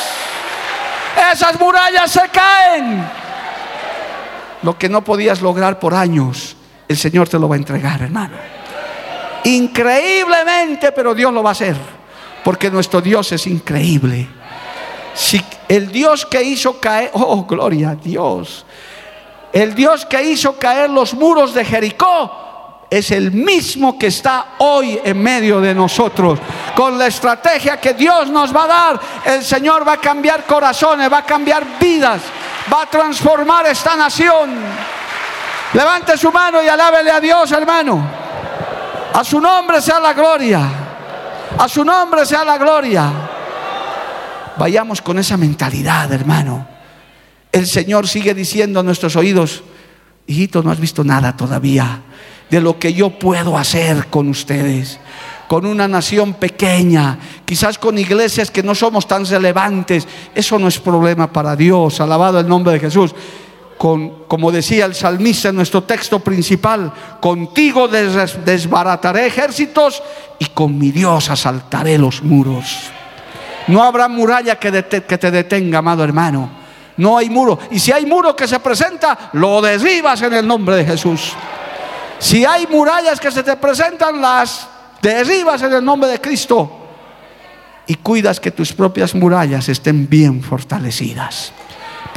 [1.34, 3.10] Esas murallas se caen.
[4.62, 6.56] Lo que no podías lograr por años,
[6.88, 8.38] el Señor te lo va a entregar, hermano.
[9.44, 11.76] Increíblemente, pero Dios lo va a hacer.
[12.44, 14.28] Porque nuestro Dios es increíble.
[15.14, 18.66] Si el Dios que hizo caer, oh, gloria a Dios.
[19.52, 25.00] El Dios que hizo caer los muros de Jericó es el mismo que está hoy
[25.04, 26.40] en medio de nosotros.
[26.76, 31.12] Con la estrategia que Dios nos va a dar, el Señor va a cambiar corazones,
[31.12, 32.22] va a cambiar vidas,
[32.72, 34.56] va a transformar esta nación.
[35.74, 38.17] Levante su mano y alábele a Dios, hermano.
[39.18, 40.70] A su nombre sea la gloria.
[41.58, 43.12] A su nombre sea la gloria.
[44.60, 46.68] Vayamos con esa mentalidad, hermano.
[47.52, 49.64] El Señor sigue diciendo a nuestros oídos,
[50.28, 52.04] hijito, no has visto nada todavía
[52.48, 55.00] de lo que yo puedo hacer con ustedes.
[55.48, 60.08] Con una nación pequeña, quizás con iglesias que no somos tan relevantes.
[60.36, 62.00] Eso no es problema para Dios.
[62.02, 63.16] Alabado el nombre de Jesús.
[63.78, 70.02] Con, como decía el salmista en nuestro texto principal, contigo desbarataré ejércitos
[70.40, 72.90] y con mi Dios asaltaré los muros.
[73.68, 74.72] No habrá muralla que,
[75.08, 76.50] que te detenga, amado hermano.
[76.98, 77.60] No hay muro.
[77.70, 81.34] Y si hay muro que se presenta, lo derribas en el nombre de Jesús.
[82.18, 84.68] Si hay murallas que se te presentan, las
[85.02, 86.72] derribas en el nombre de Cristo
[87.86, 91.54] y cuidas que tus propias murallas estén bien fortalecidas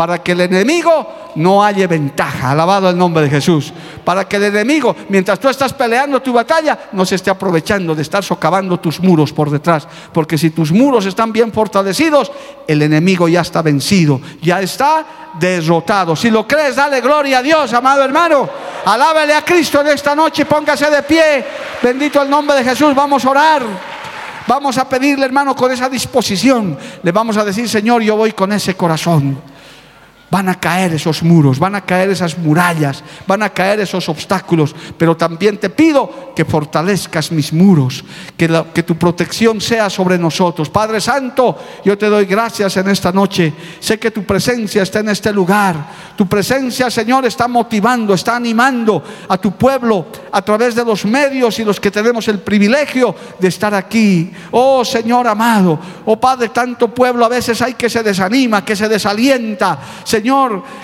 [0.01, 2.53] para que el enemigo no haya ventaja.
[2.53, 3.71] Alabado el nombre de Jesús.
[4.03, 8.01] Para que el enemigo, mientras tú estás peleando tu batalla, no se esté aprovechando de
[8.01, 9.87] estar socavando tus muros por detrás.
[10.11, 12.33] Porque si tus muros están bien fortalecidos,
[12.67, 15.05] el enemigo ya está vencido, ya está
[15.39, 16.17] derrotado.
[16.17, 18.49] Si lo crees, dale gloria a Dios, amado hermano.
[18.87, 21.45] Alábele a Cristo en esta noche, póngase de pie.
[21.83, 22.95] Bendito el nombre de Jesús.
[22.95, 23.63] Vamos a orar.
[24.47, 26.79] Vamos a pedirle, hermano, con esa disposición.
[27.03, 29.60] Le vamos a decir, Señor, yo voy con ese corazón.
[30.31, 34.77] Van a caer esos muros, van a caer esas murallas, van a caer esos obstáculos,
[34.97, 38.05] pero también te pido que fortalezcas mis muros,
[38.37, 38.49] que,
[38.85, 40.71] tu protección sea sobre nosotros.
[40.71, 43.53] Padre Santo, yo te doy gracias en esta noche.
[43.81, 46.11] Sé que tu presencia está en este lugar.
[46.17, 51.59] Tu presencia, Señor, está motivando, está animando a tu pueblo a través de los medios
[51.59, 54.31] y los que tenemos el privilegio de estar aquí.
[54.53, 58.89] Oh Señor amado, oh Padre, tanto pueblo a veces hay que se desanima, que se
[58.89, 59.79] desalienta.
[60.05, 60.20] Señor,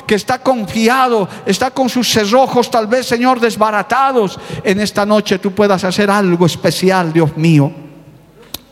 [0.06, 4.38] que está confiado, está con sus cerrojos tal vez, Señor, desbaratados.
[4.64, 7.85] En esta noche tú puedas hacer algo especial, Dios mío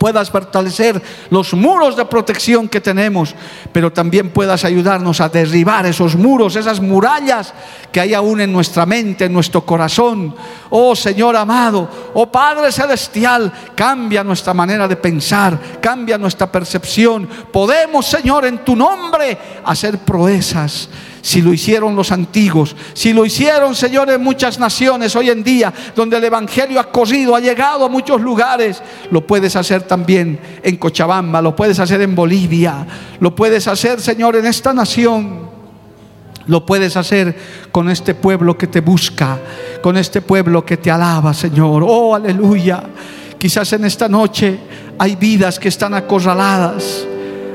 [0.05, 1.01] puedas fortalecer
[1.31, 3.33] los muros de protección que tenemos,
[3.71, 7.51] pero también puedas ayudarnos a derribar esos muros, esas murallas
[7.91, 10.35] que hay aún en nuestra mente, en nuestro corazón.
[10.69, 17.27] Oh Señor amado, oh Padre Celestial, cambia nuestra manera de pensar, cambia nuestra percepción.
[17.51, 20.87] Podemos, Señor, en tu nombre hacer proezas
[21.25, 25.73] si lo hicieron los antiguos, si lo hicieron, Señor, en muchas naciones hoy en día,
[25.95, 30.77] donde el Evangelio ha corrido, ha llegado a muchos lugares, lo puedes hacer también en
[30.77, 32.85] Cochabamba, lo puedes hacer en Bolivia,
[33.19, 35.49] lo puedes hacer, Señor, en esta nación.
[36.45, 37.35] Lo puedes hacer
[37.71, 39.39] con este pueblo que te busca,
[39.81, 41.83] con este pueblo que te alaba, Señor.
[41.83, 42.83] Oh, aleluya.
[43.39, 44.59] Quizás en esta noche
[44.99, 47.07] hay vidas que están acorraladas.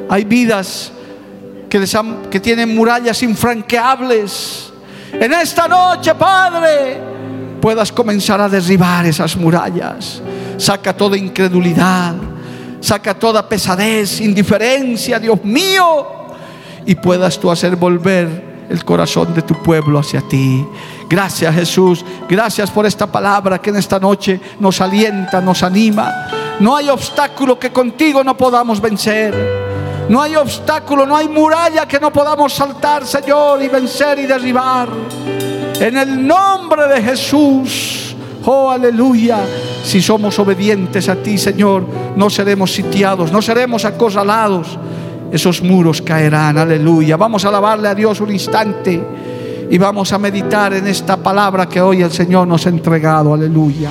[0.09, 0.91] Hay vidas
[1.71, 4.73] que, tienen murallas infranqueables.
[5.13, 7.01] En esta noche, Padre,
[7.61, 10.21] puedas comenzar a derribar esas murallas.
[10.59, 12.15] Saca toda incredulidad,
[12.81, 16.07] saca toda pesadez, indiferencia, Dios mío,
[16.85, 20.67] y puedas tú hacer volver el corazón de tu pueblo hacia ti.
[21.09, 26.27] Gracias Jesús, gracias por esta palabra que en esta noche nos alienta, nos anima.
[26.59, 29.70] No hay obstáculo que contigo no podamos vencer.
[30.11, 34.89] No hay obstáculo, no hay muralla que no podamos saltar, Señor, y vencer y derribar.
[35.79, 38.17] En el nombre de Jesús.
[38.45, 39.39] Oh, aleluya.
[39.85, 41.87] Si somos obedientes a ti, Señor,
[42.17, 44.77] no seremos sitiados, no seremos acorralados.
[45.31, 47.17] Esos muros caerán, aleluya.
[47.17, 49.01] Vamos a alabarle a Dios un instante
[49.71, 53.91] y vamos a meditar en esta palabra que hoy el Señor nos ha entregado, aleluya.